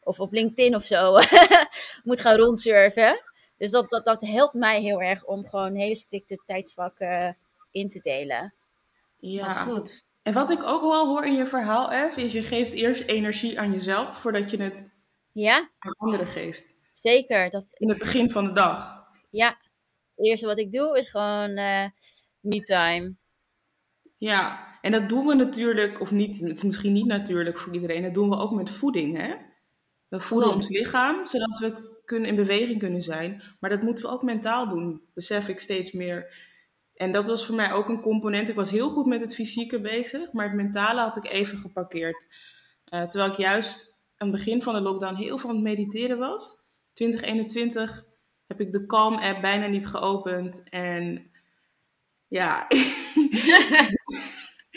of 0.00 0.20
op 0.20 0.32
LinkedIn 0.32 0.74
of 0.74 0.84
zo 0.84 1.18
moet 2.04 2.20
gaan 2.20 2.36
rondsurfen. 2.36 3.20
Dus 3.56 3.70
dat, 3.70 3.90
dat, 3.90 4.04
dat 4.04 4.20
helpt 4.20 4.54
mij 4.54 4.80
heel 4.80 5.02
erg 5.02 5.24
om 5.24 5.46
gewoon 5.46 5.74
hele 5.74 5.96
strikte 5.96 6.42
tijdsvakken 6.46 7.36
in 7.70 7.88
te 7.88 8.00
delen. 8.00 8.54
Ja, 9.16 9.46
Wat 9.46 9.56
goed. 9.56 10.06
En 10.22 10.32
wat 10.32 10.50
ik 10.50 10.62
ook 10.62 10.82
wel 10.82 11.06
hoor 11.06 11.26
in 11.26 11.34
je 11.34 11.46
verhaal, 11.46 12.10
F, 12.10 12.16
is 12.16 12.32
je 12.32 12.42
geeft 12.42 12.72
eerst 12.72 13.02
energie 13.02 13.60
aan 13.60 13.72
jezelf 13.72 14.18
voordat 14.18 14.50
je 14.50 14.62
het 14.62 14.90
ja? 15.32 15.70
aan 15.78 15.94
anderen 15.96 16.26
geeft. 16.26 16.76
Zeker. 16.92 17.50
Dat... 17.50 17.66
In 17.72 17.88
het 17.88 17.98
begin 17.98 18.30
van 18.30 18.44
de 18.44 18.52
dag. 18.52 19.06
Ja. 19.30 19.48
Het 20.16 20.26
eerste 20.26 20.46
wat 20.46 20.58
ik 20.58 20.72
doe 20.72 20.98
is 20.98 21.08
gewoon 21.08 21.50
uh, 21.58 21.84
me-time. 22.40 23.14
Ja, 24.18 24.68
en 24.80 24.92
dat 24.92 25.08
doen 25.08 25.26
we 25.26 25.34
natuurlijk, 25.34 26.00
of 26.00 26.10
niet, 26.10 26.40
het 26.40 26.56
is 26.56 26.62
misschien 26.62 26.92
niet 26.92 27.06
natuurlijk 27.06 27.58
voor 27.58 27.74
iedereen, 27.74 28.02
dat 28.02 28.14
doen 28.14 28.28
we 28.30 28.36
ook 28.36 28.52
met 28.52 28.70
voeding, 28.70 29.16
hè? 29.16 29.34
We 30.08 30.20
voeden 30.20 30.54
ons 30.54 30.68
lichaam, 30.68 31.26
zodat 31.26 31.58
we 31.58 31.98
kunnen, 32.04 32.28
in 32.28 32.36
beweging 32.36 32.78
kunnen 32.78 33.02
zijn. 33.02 33.42
Maar 33.60 33.70
dat 33.70 33.82
moeten 33.82 34.04
we 34.04 34.10
ook 34.10 34.22
mentaal 34.22 34.68
doen, 34.68 35.02
besef 35.14 35.48
ik 35.48 35.60
steeds 35.60 35.92
meer. 35.92 36.46
En 36.94 37.12
dat 37.12 37.26
was 37.26 37.46
voor 37.46 37.54
mij 37.54 37.72
ook 37.72 37.88
een 37.88 38.00
component. 38.00 38.48
Ik 38.48 38.54
was 38.54 38.70
heel 38.70 38.90
goed 38.90 39.06
met 39.06 39.20
het 39.20 39.34
fysieke 39.34 39.80
bezig, 39.80 40.32
maar 40.32 40.46
het 40.46 40.56
mentale 40.56 41.00
had 41.00 41.16
ik 41.16 41.24
even 41.24 41.58
geparkeerd. 41.58 42.26
Uh, 42.94 43.02
terwijl 43.02 43.30
ik 43.30 43.38
juist 43.38 44.00
aan 44.16 44.28
het 44.28 44.36
begin 44.36 44.62
van 44.62 44.74
de 44.74 44.80
lockdown 44.80 45.14
heel 45.14 45.38
veel 45.38 45.48
aan 45.48 45.54
het 45.54 45.64
mediteren 45.64 46.18
was. 46.18 46.64
2021 46.92 48.04
heb 48.46 48.60
ik 48.60 48.72
de 48.72 48.86
Calm 48.86 49.14
app 49.14 49.40
bijna 49.40 49.66
niet 49.66 49.86
geopend. 49.86 50.62
En 50.68 51.27
ja, 52.28 52.66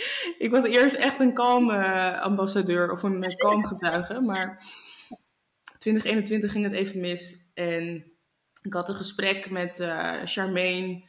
ik 0.45 0.51
was 0.51 0.63
eerst 0.63 0.95
echt 0.95 1.19
een 1.19 1.33
Calm 1.33 1.69
uh, 1.69 2.21
ambassadeur 2.21 2.91
of 2.91 3.03
een 3.03 3.35
Calm 3.35 3.65
getuige. 3.65 4.21
Maar 4.21 4.63
2021 5.77 6.51
ging 6.51 6.63
het 6.63 6.73
even 6.73 6.99
mis. 6.99 7.45
En 7.53 8.11
ik 8.61 8.73
had 8.73 8.89
een 8.89 8.95
gesprek 8.95 9.49
met 9.49 9.79
uh, 9.79 10.13
Charmaine 10.25 11.03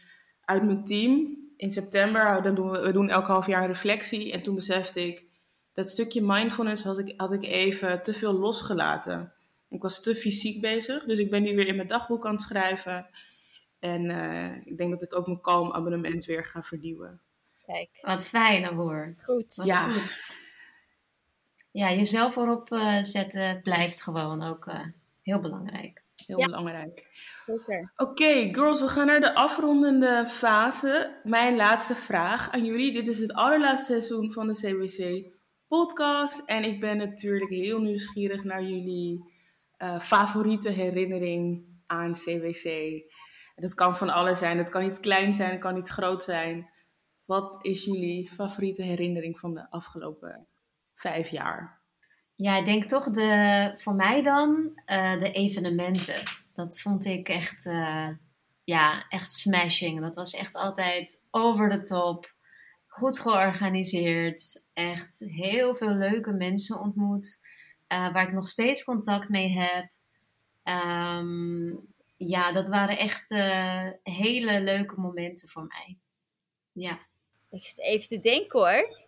uit 0.44 0.64
mijn 0.64 0.84
team 0.84 1.38
in 1.56 1.70
september. 1.70 2.42
Dan 2.42 2.54
doen 2.54 2.70
we, 2.70 2.80
we 2.80 2.92
doen 2.92 3.08
elke 3.08 3.32
half 3.32 3.46
jaar 3.46 3.62
een 3.62 3.68
reflectie. 3.68 4.32
En 4.32 4.42
toen 4.42 4.54
besefte 4.54 5.06
ik, 5.06 5.26
dat 5.72 5.88
stukje 5.88 6.22
mindfulness 6.22 6.84
had 6.84 6.98
ik, 6.98 7.14
had 7.16 7.32
ik 7.32 7.42
even 7.42 8.02
te 8.02 8.14
veel 8.14 8.32
losgelaten. 8.32 9.32
Ik 9.68 9.82
was 9.82 10.02
te 10.02 10.14
fysiek 10.14 10.60
bezig. 10.60 11.04
Dus 11.04 11.18
ik 11.18 11.30
ben 11.30 11.42
nu 11.42 11.54
weer 11.54 11.66
in 11.66 11.76
mijn 11.76 11.88
dagboek 11.88 12.26
aan 12.26 12.32
het 12.32 12.42
schrijven. 12.42 13.06
En 13.82 14.10
uh, 14.10 14.66
ik 14.66 14.76
denk 14.76 14.90
dat 14.90 15.02
ik 15.02 15.14
ook 15.14 15.26
mijn 15.26 15.40
Calm 15.40 15.72
abonnement 15.72 16.24
weer 16.24 16.44
ga 16.44 16.62
vernieuwen. 16.62 17.20
Kijk. 17.66 17.98
Wat 18.00 18.26
fijn 18.26 18.64
hoor. 18.64 19.14
Goed. 19.22 19.54
Wat 19.54 19.66
ja. 19.66 19.92
Goed. 19.92 20.32
Ja, 21.70 21.92
jezelf 21.92 22.36
erop 22.36 22.72
uh, 22.72 23.02
zetten 23.02 23.62
blijft 23.62 24.02
gewoon 24.02 24.42
ook 24.42 24.66
uh, 24.66 24.80
heel 25.22 25.40
belangrijk. 25.40 26.02
Heel 26.26 26.38
ja. 26.38 26.46
belangrijk. 26.46 27.06
Oké, 27.46 27.88
okay, 27.96 28.54
girls, 28.54 28.80
we 28.80 28.88
gaan 28.88 29.06
naar 29.06 29.20
de 29.20 29.34
afrondende 29.34 30.26
fase. 30.28 31.20
Mijn 31.24 31.56
laatste 31.56 31.94
vraag 31.94 32.50
aan 32.50 32.64
jullie. 32.64 32.92
Dit 32.92 33.08
is 33.08 33.18
het 33.18 33.32
allerlaatste 33.32 33.92
seizoen 33.92 34.32
van 34.32 34.46
de 34.46 34.54
CWC 34.54 35.30
podcast. 35.68 36.42
En 36.46 36.64
ik 36.64 36.80
ben 36.80 36.96
natuurlijk 36.96 37.50
heel 37.50 37.80
nieuwsgierig 37.80 38.44
naar 38.44 38.62
jullie 38.62 39.32
uh, 39.78 40.00
favoriete 40.00 40.70
herinnering 40.70 41.64
aan 41.86 42.14
Dat 43.56 43.74
kan 43.74 43.96
van 43.96 44.10
alles 44.10 44.38
zijn. 44.38 44.58
Het 44.58 44.68
kan 44.68 44.84
iets 44.84 45.00
klein 45.00 45.34
zijn, 45.34 45.50
het 45.50 45.60
kan 45.60 45.76
iets 45.76 45.90
groot 45.90 46.22
zijn. 46.22 46.70
Wat 47.24 47.58
is 47.60 47.84
jullie 47.84 48.30
favoriete 48.32 48.82
herinnering 48.82 49.38
van 49.38 49.54
de 49.54 49.70
afgelopen 49.70 50.46
vijf 50.94 51.28
jaar? 51.28 51.80
Ja, 52.34 52.56
ik 52.56 52.64
denk 52.64 52.84
toch 52.84 53.10
de, 53.10 53.74
voor 53.76 53.94
mij 53.94 54.22
dan 54.22 54.80
uh, 54.86 55.18
de 55.18 55.32
evenementen. 55.32 56.22
Dat 56.54 56.80
vond 56.80 57.04
ik 57.04 57.28
echt, 57.28 57.64
uh, 57.64 58.08
ja, 58.64 59.08
echt 59.08 59.32
smashing. 59.32 60.00
Dat 60.00 60.14
was 60.14 60.34
echt 60.34 60.54
altijd 60.54 61.22
over 61.30 61.68
de 61.68 61.82
top. 61.82 62.34
Goed 62.86 63.18
georganiseerd. 63.18 64.62
Echt 64.72 65.18
heel 65.18 65.74
veel 65.74 65.94
leuke 65.94 66.32
mensen 66.32 66.80
ontmoet. 66.80 67.46
Uh, 67.88 68.12
waar 68.12 68.26
ik 68.26 68.32
nog 68.32 68.48
steeds 68.48 68.84
contact 68.84 69.28
mee 69.28 69.58
heb. 69.58 69.90
Um, 71.18 71.91
ja, 72.28 72.52
dat 72.52 72.68
waren 72.68 72.98
echt 72.98 73.28
hele 74.02 74.60
leuke 74.60 75.00
momenten 75.00 75.48
voor 75.48 75.66
mij. 75.66 75.98
Ja. 76.72 76.98
Ik 77.50 77.64
zit 77.64 77.80
even 77.80 78.08
te 78.08 78.20
denken 78.20 78.58
hoor. 78.58 79.00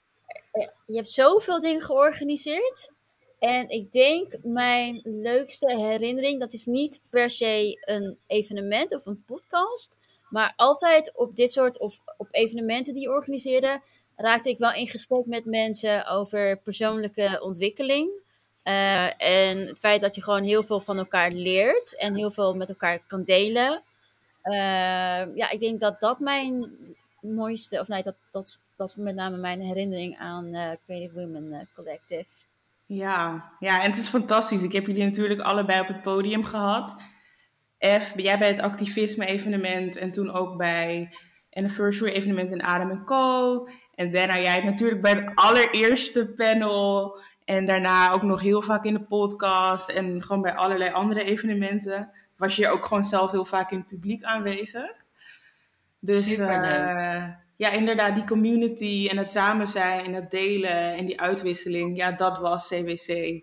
Je 0.86 0.96
hebt 0.96 1.10
zoveel 1.10 1.60
dingen 1.60 1.82
georganiseerd. 1.82 2.92
En 3.38 3.68
ik 3.68 3.92
denk 3.92 4.38
mijn 4.42 5.00
leukste 5.04 5.76
herinnering, 5.76 6.40
dat 6.40 6.52
is 6.52 6.66
niet 6.66 7.00
per 7.10 7.30
se 7.30 7.78
een 7.80 8.18
evenement 8.26 8.94
of 8.94 9.06
een 9.06 9.24
podcast. 9.26 9.96
Maar 10.30 10.52
altijd 10.56 11.16
op 11.16 11.36
dit 11.36 11.52
soort 11.52 11.78
of 11.78 12.00
op 12.16 12.28
evenementen 12.30 12.94
die 12.94 13.02
je 13.02 13.08
organiseerde, 13.08 13.82
raakte 14.16 14.48
ik 14.48 14.58
wel 14.58 14.72
in 14.72 14.86
gesprek 14.86 15.26
met 15.26 15.44
mensen 15.44 16.06
over 16.06 16.58
persoonlijke 16.58 17.40
ontwikkeling. 17.42 18.22
Uh, 18.64 19.22
en 19.22 19.66
het 19.66 19.78
feit 19.78 20.00
dat 20.00 20.14
je 20.14 20.22
gewoon 20.22 20.42
heel 20.42 20.62
veel 20.62 20.80
van 20.80 20.98
elkaar 20.98 21.30
leert 21.30 21.96
en 21.98 22.14
heel 22.14 22.30
veel 22.30 22.54
met 22.54 22.68
elkaar 22.68 22.98
kan 23.06 23.22
delen. 23.22 23.82
Uh, 24.44 24.54
ja, 25.36 25.50
ik 25.50 25.60
denk 25.60 25.80
dat 25.80 26.00
dat 26.00 26.18
mijn 26.18 26.76
mooiste, 27.20 27.80
of 27.80 27.88
nee, 27.88 28.02
dat, 28.02 28.14
dat, 28.30 28.58
dat 28.76 28.96
met 28.96 29.14
name 29.14 29.36
mijn 29.36 29.60
herinnering 29.60 30.18
aan 30.18 30.44
uh, 30.54 30.70
Creative 30.86 31.20
Women 31.20 31.68
Collective. 31.74 32.26
Ja, 32.86 33.50
ja, 33.60 33.82
en 33.82 33.90
het 33.90 34.00
is 34.00 34.08
fantastisch. 34.08 34.62
Ik 34.62 34.72
heb 34.72 34.86
jullie 34.86 35.04
natuurlijk 35.04 35.40
allebei 35.40 35.80
op 35.80 35.88
het 35.88 36.02
podium 36.02 36.44
gehad. 36.44 36.96
F, 37.78 38.12
jij 38.16 38.38
bij 38.38 38.48
het 38.48 38.60
activisme-evenement 38.60 39.96
en 39.96 40.12
toen 40.12 40.32
ook 40.32 40.56
bij 40.56 41.16
anniversary-evenement 41.52 42.52
in 42.52 42.62
Adem 42.62 43.04
Co. 43.04 43.68
En 43.94 44.12
daarna 44.12 44.40
jij 44.40 44.62
natuurlijk 44.62 45.02
bij 45.02 45.14
het 45.14 45.32
allereerste 45.34 46.26
panel. 46.26 47.18
En 47.44 47.64
daarna 47.64 48.10
ook 48.10 48.22
nog 48.22 48.40
heel 48.40 48.62
vaak 48.62 48.84
in 48.84 48.94
de 48.94 49.02
podcast 49.02 49.88
en 49.88 50.22
gewoon 50.22 50.42
bij 50.42 50.54
allerlei 50.54 50.92
andere 50.92 51.24
evenementen. 51.24 52.10
Was 52.36 52.56
je 52.56 52.68
ook 52.68 52.86
gewoon 52.86 53.04
zelf 53.04 53.30
heel 53.30 53.44
vaak 53.44 53.70
in 53.70 53.78
het 53.78 53.88
publiek 53.88 54.24
aanwezig. 54.24 54.90
Dus 55.98 56.38
uh, 56.38 57.28
ja, 57.56 57.70
inderdaad, 57.70 58.14
die 58.14 58.24
community 58.24 59.08
en 59.10 59.16
het 59.16 59.30
samen 59.30 59.68
zijn 59.68 60.04
en 60.04 60.12
het 60.12 60.30
delen 60.30 60.94
en 60.94 61.06
die 61.06 61.20
uitwisseling, 61.20 61.96
ja, 61.96 62.12
dat 62.12 62.38
was 62.38 62.68
CWC. 62.68 63.42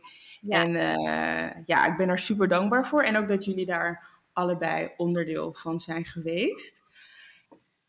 En 0.50 0.70
uh, 0.70 1.50
ja, 1.66 1.86
ik 1.86 1.98
ben 1.98 2.10
er 2.10 2.20
super 2.20 2.48
dankbaar 2.48 2.88
voor. 2.88 3.04
En 3.04 3.18
ook 3.18 3.28
dat 3.28 3.46
jullie 3.46 3.66
daar 3.66 4.08
allebei 4.34 4.92
onderdeel 4.98 5.54
van 5.54 5.80
zijn 5.80 6.06
geweest. 6.06 6.84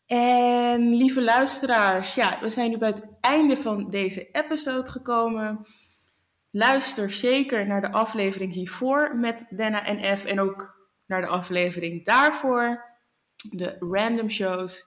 En 0.05 0.95
lieve 0.95 1.21
luisteraars, 1.21 2.15
ja, 2.15 2.39
we 2.41 2.49
zijn 2.49 2.69
nu 2.69 2.77
bij 2.77 2.89
het 2.89 3.05
einde 3.19 3.57
van 3.57 3.89
deze 3.89 4.31
episode 4.31 4.91
gekomen. 4.91 5.65
Luister 6.55 7.11
zeker 7.11 7.67
naar 7.67 7.81
de 7.81 7.91
aflevering 7.91 8.53
hiervoor 8.53 9.15
met 9.15 9.45
Denna 9.49 9.85
en 9.85 10.17
F 10.17 10.25
en 10.25 10.39
ook 10.39 10.75
naar 11.05 11.21
de 11.21 11.27
aflevering 11.27 12.05
daarvoor, 12.05 12.83
de 13.49 13.75
random 13.79 14.29
shows. 14.29 14.83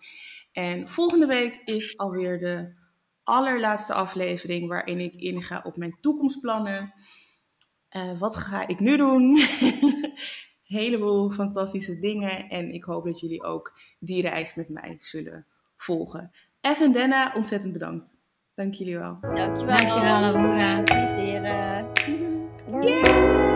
En 0.53 0.89
volgende 0.89 1.27
week 1.27 1.61
is 1.65 1.99
alweer 1.99 2.39
de 2.39 2.75
allerlaatste 3.23 3.93
aflevering 3.93 4.69
waarin 4.69 5.01
ik 5.01 5.15
inga 5.15 5.61
op 5.65 5.77
mijn 5.77 5.99
toekomstplannen. 6.01 6.95
Uh, 7.91 8.19
wat 8.19 8.37
ga 8.37 8.67
ik 8.67 8.81
nu 8.81 8.97
doen? 8.97 9.41
Heleboel 10.63 11.31
fantastische 11.31 11.99
dingen 11.99 12.49
en 12.49 12.73
ik 12.73 12.85
hoop 12.85 13.05
dat 13.05 13.21
jullie 13.21 13.43
ook 13.43 13.79
die 13.99 14.23
reis 14.23 14.55
met 14.55 14.69
mij 14.69 14.97
zullen 14.99 15.47
volgen. 15.77 16.33
F 16.75 16.81
en 16.81 16.93
Denna, 16.93 17.33
ontzettend 17.35 17.73
bedankt. 17.73 18.16
Dank 18.57 18.75
jullie 18.75 18.99
wel. 18.99 19.19
Dankjewel. 19.21 19.77
Dankjewel, 19.77 20.33
Laura. 20.33 20.83
Plezier. 20.83 21.43
Yeah. 22.83 23.56